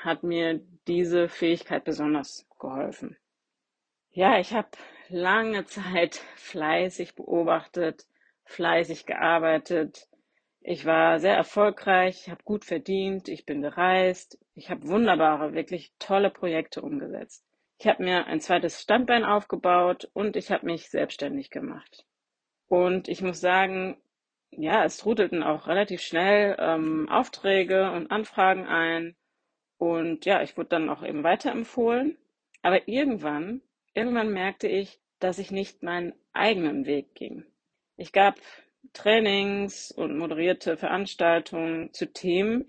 hat 0.00 0.22
mir 0.22 0.60
diese 0.86 1.28
Fähigkeit 1.28 1.84
besonders 1.84 2.46
geholfen. 2.58 3.16
Ja, 4.10 4.38
ich 4.38 4.52
habe 4.52 4.68
lange 5.08 5.64
Zeit 5.64 6.16
fleißig 6.36 7.14
beobachtet, 7.14 8.06
fleißig 8.44 9.06
gearbeitet. 9.06 10.08
Ich 10.60 10.84
war 10.84 11.18
sehr 11.20 11.34
erfolgreich, 11.34 12.28
habe 12.28 12.42
gut 12.44 12.64
verdient, 12.64 13.28
ich 13.28 13.46
bin 13.46 13.62
gereist, 13.62 14.38
ich 14.54 14.70
habe 14.70 14.86
wunderbare, 14.88 15.54
wirklich 15.54 15.92
tolle 15.98 16.30
Projekte 16.30 16.82
umgesetzt. 16.82 17.47
Ich 17.78 17.86
habe 17.86 18.02
mir 18.02 18.26
ein 18.26 18.40
zweites 18.40 18.82
Standbein 18.82 19.24
aufgebaut 19.24 20.10
und 20.12 20.34
ich 20.36 20.50
habe 20.50 20.66
mich 20.66 20.90
selbstständig 20.90 21.50
gemacht. 21.50 22.04
Und 22.66 23.08
ich 23.08 23.22
muss 23.22 23.40
sagen, 23.40 23.96
ja, 24.50 24.84
es 24.84 24.96
trudelten 24.96 25.44
auch 25.44 25.68
relativ 25.68 26.00
schnell 26.00 26.56
ähm, 26.58 27.08
Aufträge 27.08 27.92
und 27.92 28.10
Anfragen 28.10 28.66
ein. 28.66 29.14
Und 29.76 30.24
ja, 30.24 30.42
ich 30.42 30.56
wurde 30.56 30.70
dann 30.70 30.90
auch 30.90 31.04
eben 31.04 31.22
weiterempfohlen. 31.22 32.18
Aber 32.62 32.88
irgendwann, 32.88 33.62
irgendwann 33.94 34.32
merkte 34.32 34.66
ich, 34.66 35.00
dass 35.20 35.38
ich 35.38 35.52
nicht 35.52 35.84
meinen 35.84 36.14
eigenen 36.32 36.84
Weg 36.84 37.14
ging. 37.14 37.44
Ich 37.96 38.12
gab 38.12 38.36
Trainings 38.92 39.92
und 39.92 40.18
moderierte 40.18 40.76
Veranstaltungen 40.76 41.92
zu 41.92 42.12
Themen, 42.12 42.68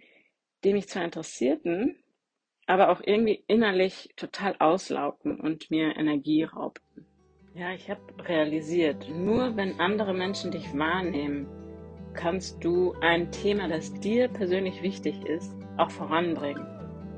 die 0.63 0.73
mich 0.73 0.87
zwar 0.87 1.03
interessierten, 1.03 1.97
aber 2.69 2.89
auch 2.89 3.01
irgendwie 3.03 3.43
innerlich 3.47 4.09
total 4.15 4.55
auslaugten 4.59 5.39
und 5.39 5.71
mir 5.71 5.97
Energie 5.97 6.43
raubten. 6.43 7.03
Ja, 7.55 7.73
ich 7.73 7.89
habe 7.89 8.01
realisiert, 8.27 9.09
nur 9.09 9.57
wenn 9.57 9.79
andere 9.79 10.13
Menschen 10.13 10.51
dich 10.51 10.77
wahrnehmen, 10.77 11.47
kannst 12.13 12.63
du 12.63 12.93
ein 13.01 13.31
Thema, 13.31 13.67
das 13.67 13.91
dir 13.95 14.27
persönlich 14.27 14.83
wichtig 14.83 15.25
ist, 15.25 15.51
auch 15.77 15.89
voranbringen. 15.89 16.63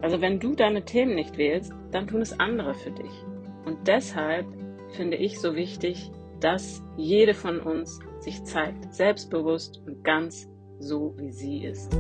Also 0.02 0.22
wenn 0.22 0.40
du 0.40 0.56
deine 0.56 0.86
Themen 0.86 1.16
nicht 1.16 1.38
wählst, 1.38 1.74
dann 1.92 2.08
tun 2.08 2.22
es 2.22 2.40
andere 2.40 2.74
für 2.74 2.92
dich. 2.92 3.12
Und 3.66 3.90
deshalb 3.90 4.48
finde 4.96 5.18
ich 5.18 5.38
so 5.38 5.54
wichtig, 5.54 6.12
dass 6.40 6.82
jede 6.96 7.34
von 7.34 7.60
uns 7.60 8.00
sich 8.20 8.42
zeigt, 8.46 8.94
selbstbewusst 8.94 9.82
und 9.86 10.02
ganz 10.02 10.50
so, 10.80 11.14
wie 11.18 11.32
sie 11.32 11.66
ist. 11.66 11.92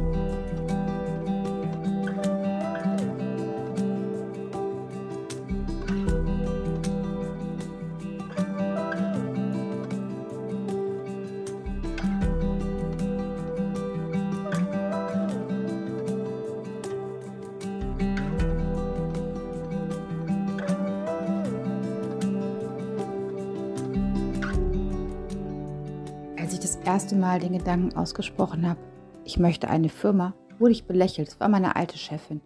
Mal 27.31 27.39
den 27.39 27.53
Gedanken 27.53 27.95
ausgesprochen 27.95 28.67
habe, 28.67 28.81
ich 29.23 29.39
möchte 29.39 29.69
eine 29.69 29.87
Firma, 29.87 30.33
wurde 30.59 30.73
ich 30.73 30.83
belächelt. 30.83 31.29
Das 31.29 31.39
war 31.39 31.47
meine 31.47 31.77
alte 31.77 31.97
Chefin. 31.97 32.41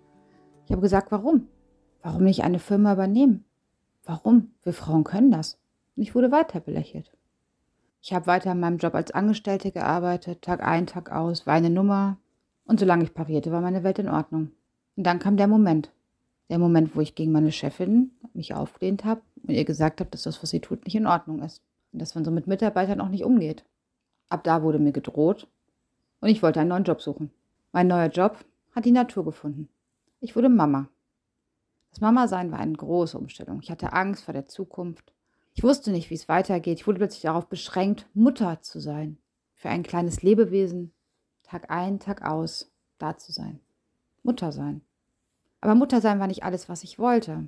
Ich 0.63 0.71
habe 0.71 0.83
gesagt, 0.83 1.11
warum? 1.11 1.47
Warum 2.03 2.23
nicht 2.23 2.43
eine 2.43 2.59
Firma 2.59 2.93
übernehmen? 2.93 3.45
Warum? 4.03 4.51
Wir 4.61 4.73
Frauen 4.73 5.03
können 5.03 5.31
das. 5.31 5.57
Und 5.95 6.03
ich 6.03 6.13
wurde 6.13 6.31
weiter 6.31 6.59
belächelt. 6.59 7.11
Ich 7.99 8.13
habe 8.13 8.27
weiter 8.27 8.51
in 8.51 8.59
meinem 8.59 8.77
Job 8.77 8.93
als 8.93 9.09
Angestellte 9.09 9.71
gearbeitet, 9.71 10.43
Tag 10.43 10.61
ein, 10.61 10.86
Tag 10.86 11.11
aus, 11.11 11.47
war 11.47 11.55
eine 11.55 11.71
Nummer. 11.71 12.17
Und 12.65 12.79
solange 12.79 13.05
ich 13.05 13.15
parierte, 13.15 13.51
war 13.51 13.61
meine 13.61 13.83
Welt 13.83 13.97
in 13.97 14.07
Ordnung. 14.07 14.51
Und 14.95 15.03
dann 15.03 15.17
kam 15.17 15.36
der 15.36 15.47
Moment. 15.47 15.91
Der 16.51 16.59
Moment, 16.59 16.95
wo 16.95 17.01
ich 17.01 17.15
gegen 17.15 17.31
meine 17.31 17.51
Chefin 17.51 18.11
mich 18.36 18.53
aufgelehnt 18.53 19.03
habe 19.03 19.21
und 19.47 19.49
ihr 19.55 19.65
gesagt 19.65 19.99
habe, 19.99 20.11
dass 20.11 20.21
das, 20.21 20.43
was 20.43 20.51
sie 20.51 20.59
tut, 20.59 20.86
nicht 20.86 20.95
in 20.95 21.07
Ordnung 21.07 21.41
ist. 21.41 21.63
Und 21.91 22.03
dass 22.03 22.13
man 22.13 22.23
so 22.23 22.29
mit 22.29 22.45
Mitarbeitern 22.45 23.01
auch 23.01 23.09
nicht 23.09 23.23
umgeht. 23.23 23.65
Ab 24.30 24.43
da 24.43 24.63
wurde 24.63 24.80
mir 24.80 24.91
gedroht 24.91 25.47
und 26.21 26.30
ich 26.30 26.41
wollte 26.41 26.59
einen 26.59 26.69
neuen 26.69 26.84
Job 26.84 27.01
suchen. 27.01 27.32
Mein 27.71 27.88
neuer 27.88 28.07
Job 28.07 28.43
hat 28.73 28.86
die 28.86 28.91
Natur 28.91 29.26
gefunden. 29.26 29.69
Ich 30.19 30.36
wurde 30.36 30.49
Mama. 30.49 30.89
Das 31.91 32.01
Mama-Sein 32.01 32.51
war 32.51 32.59
eine 32.59 32.73
große 32.73 33.17
Umstellung. 33.17 33.59
Ich 33.61 33.71
hatte 33.71 33.93
Angst 33.93 34.23
vor 34.23 34.34
der 34.34 34.47
Zukunft. 34.47 35.13
Ich 35.53 35.63
wusste 35.63 35.91
nicht, 35.91 36.09
wie 36.09 36.15
es 36.15 36.28
weitergeht. 36.28 36.80
Ich 36.80 36.88
wurde 36.88 36.99
plötzlich 36.99 37.21
darauf 37.21 37.47
beschränkt, 37.47 38.07
Mutter 38.13 38.61
zu 38.61 38.80
sein. 38.80 39.17
Für 39.53 39.69
ein 39.69 39.84
kleines 39.84 40.21
Lebewesen, 40.21 40.91
Tag 41.43 41.69
ein, 41.69 41.99
Tag 41.99 42.23
aus, 42.23 42.71
da 42.97 43.17
zu 43.17 43.32
sein. 43.32 43.59
Mutter 44.23 44.51
sein. 44.51 44.82
Aber 45.61 45.76
Mutter 45.76 46.01
sein 46.01 46.19
war 46.19 46.28
nicht 46.28 46.43
alles, 46.43 46.67
was 46.67 46.84
ich 46.84 46.99
wollte. 46.99 47.47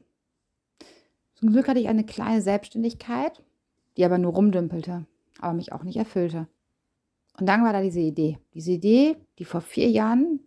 Zum 1.35 1.51
Glück 1.51 1.67
hatte 1.67 1.79
ich 1.79 1.87
eine 1.87 2.05
kleine 2.05 2.41
Selbstständigkeit, 2.41 3.43
die 3.97 4.05
aber 4.05 4.17
nur 4.17 4.33
rumdümpelte, 4.33 5.05
aber 5.39 5.53
mich 5.53 5.73
auch 5.73 5.83
nicht 5.83 5.97
erfüllte. 5.97 6.47
Und 7.39 7.45
dann 7.47 7.63
war 7.63 7.73
da 7.73 7.81
diese 7.81 7.99
Idee. 7.99 8.39
Diese 8.53 8.71
Idee, 8.71 9.17
die 9.37 9.45
vor 9.45 9.61
vier 9.61 9.89
Jahren 9.89 10.39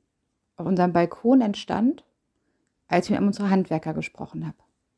auf 0.57 0.67
unserem 0.67 0.93
Balkon 0.93 1.41
entstand, 1.41 2.05
als 2.89 3.07
ich 3.07 3.13
mit 3.13 3.21
unserer 3.21 3.51
Handwerker 3.51 3.95
gesprochen 3.95 4.47
habe. 4.47 4.57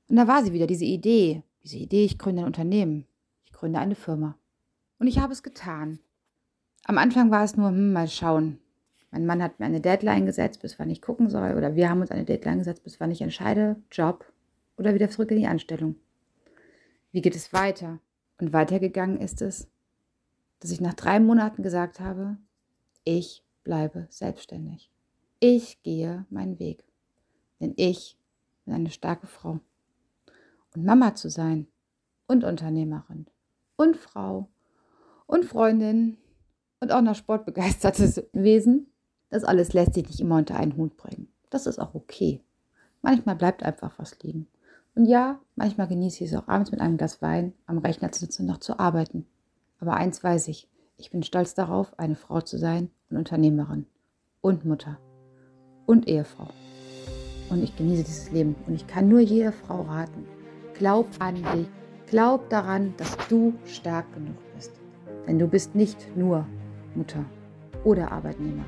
Und 0.08 0.16
da 0.16 0.26
war 0.26 0.42
sie 0.42 0.52
wieder, 0.52 0.66
diese 0.66 0.84
Idee. 0.84 1.42
Diese 1.62 1.76
Idee, 1.76 2.04
ich 2.04 2.18
gründe 2.18 2.42
ein 2.42 2.46
Unternehmen. 2.46 3.06
Ich 3.44 3.52
gründe 3.52 3.78
eine 3.78 3.94
Firma. 3.94 4.36
Und 4.98 5.06
ich 5.06 5.18
habe 5.18 5.32
es 5.32 5.42
getan. 5.42 5.98
Am 6.84 6.98
Anfang 6.98 7.30
war 7.30 7.44
es 7.44 7.56
nur, 7.56 7.68
hm, 7.68 7.92
mal 7.92 8.08
schauen. 8.08 8.58
Mein 9.10 9.26
Mann 9.26 9.42
hat 9.42 9.60
mir 9.60 9.66
eine 9.66 9.80
Deadline 9.80 10.24
gesetzt, 10.24 10.62
bis 10.62 10.78
wann 10.78 10.90
ich 10.90 11.02
gucken 11.02 11.28
soll. 11.28 11.54
Oder 11.54 11.76
wir 11.76 11.90
haben 11.90 12.00
uns 12.00 12.10
eine 12.10 12.24
Deadline 12.24 12.58
gesetzt, 12.58 12.82
bis 12.82 12.98
wann 12.98 13.10
ich 13.10 13.20
entscheide, 13.20 13.76
Job 13.90 14.24
oder 14.76 14.94
wieder 14.94 15.10
zurück 15.10 15.30
in 15.30 15.38
die 15.38 15.46
Anstellung. 15.46 15.96
Wie 17.12 17.20
geht 17.20 17.36
es 17.36 17.52
weiter? 17.52 18.00
Und 18.40 18.52
weitergegangen 18.54 19.20
ist 19.20 19.42
es, 19.42 19.68
dass 20.62 20.70
ich 20.70 20.80
nach 20.80 20.94
drei 20.94 21.18
Monaten 21.18 21.64
gesagt 21.64 21.98
habe, 21.98 22.36
ich 23.02 23.44
bleibe 23.64 24.06
selbstständig. 24.10 24.90
Ich 25.40 25.82
gehe 25.82 26.24
meinen 26.30 26.60
Weg. 26.60 26.84
Denn 27.60 27.74
ich 27.76 28.16
bin 28.64 28.74
eine 28.74 28.90
starke 28.90 29.26
Frau. 29.26 29.58
Und 30.74 30.84
Mama 30.84 31.16
zu 31.16 31.30
sein 31.30 31.66
und 32.28 32.44
Unternehmerin 32.44 33.26
und 33.74 33.96
Frau 33.96 34.48
und 35.26 35.44
Freundin 35.44 36.16
und 36.80 36.92
auch 36.92 37.02
noch 37.02 37.16
sportbegeistertes 37.16 38.22
Wesen, 38.32 38.86
das 39.30 39.42
alles 39.42 39.72
lässt 39.72 39.94
sich 39.94 40.06
nicht 40.06 40.20
immer 40.20 40.36
unter 40.36 40.56
einen 40.56 40.76
Hut 40.76 40.96
bringen. 40.96 41.26
Das 41.50 41.66
ist 41.66 41.80
auch 41.80 41.94
okay. 41.94 42.40
Manchmal 43.02 43.34
bleibt 43.34 43.64
einfach 43.64 43.98
was 43.98 44.22
liegen. 44.22 44.46
Und 44.94 45.06
ja, 45.06 45.40
manchmal 45.56 45.88
genieße 45.88 46.22
ich 46.22 46.30
es 46.30 46.36
auch 46.36 46.46
abends 46.46 46.70
mit 46.70 46.80
einem 46.80 46.98
Glas 46.98 47.20
Wein 47.20 47.52
am 47.66 47.78
Rechner 47.78 48.12
zu 48.12 48.20
sitzen 48.20 48.42
und 48.42 48.48
noch 48.48 48.60
zu 48.60 48.78
arbeiten. 48.78 49.26
Aber 49.82 49.94
eins 49.94 50.22
weiß 50.22 50.46
ich, 50.46 50.68
ich 50.96 51.10
bin 51.10 51.24
stolz 51.24 51.54
darauf, 51.54 51.98
eine 51.98 52.14
Frau 52.14 52.40
zu 52.40 52.56
sein 52.56 52.88
und 53.10 53.16
Unternehmerin 53.16 53.86
und 54.40 54.64
Mutter 54.64 54.96
und 55.86 56.06
Ehefrau. 56.06 56.50
Und 57.50 57.64
ich 57.64 57.76
genieße 57.76 58.04
dieses 58.04 58.30
Leben 58.30 58.54
und 58.68 58.74
ich 58.74 58.86
kann 58.86 59.08
nur 59.08 59.18
jeder 59.18 59.50
Frau 59.50 59.82
raten, 59.82 60.24
glaub 60.74 61.08
an 61.18 61.34
dich, 61.34 61.66
glaub 62.06 62.48
daran, 62.48 62.94
dass 62.96 63.16
du 63.28 63.54
stark 63.66 64.06
genug 64.14 64.36
bist. 64.54 64.70
Denn 65.26 65.40
du 65.40 65.48
bist 65.48 65.74
nicht 65.74 66.16
nur 66.16 66.46
Mutter 66.94 67.24
oder 67.82 68.12
Arbeitnehmerin. 68.12 68.64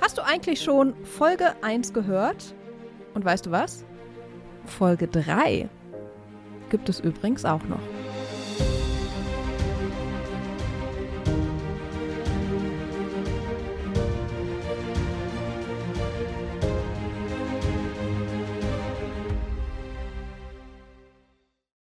Hast 0.00 0.18
du 0.18 0.26
eigentlich 0.26 0.60
schon 0.60 0.94
Folge 1.04 1.54
1 1.62 1.92
gehört? 1.92 2.56
Und 3.14 3.24
weißt 3.24 3.46
du 3.46 3.52
was? 3.52 3.84
Folge 4.64 5.06
3 5.06 5.68
gibt 6.70 6.88
es 6.88 6.98
übrigens 6.98 7.44
auch 7.44 7.62
noch. 7.68 8.01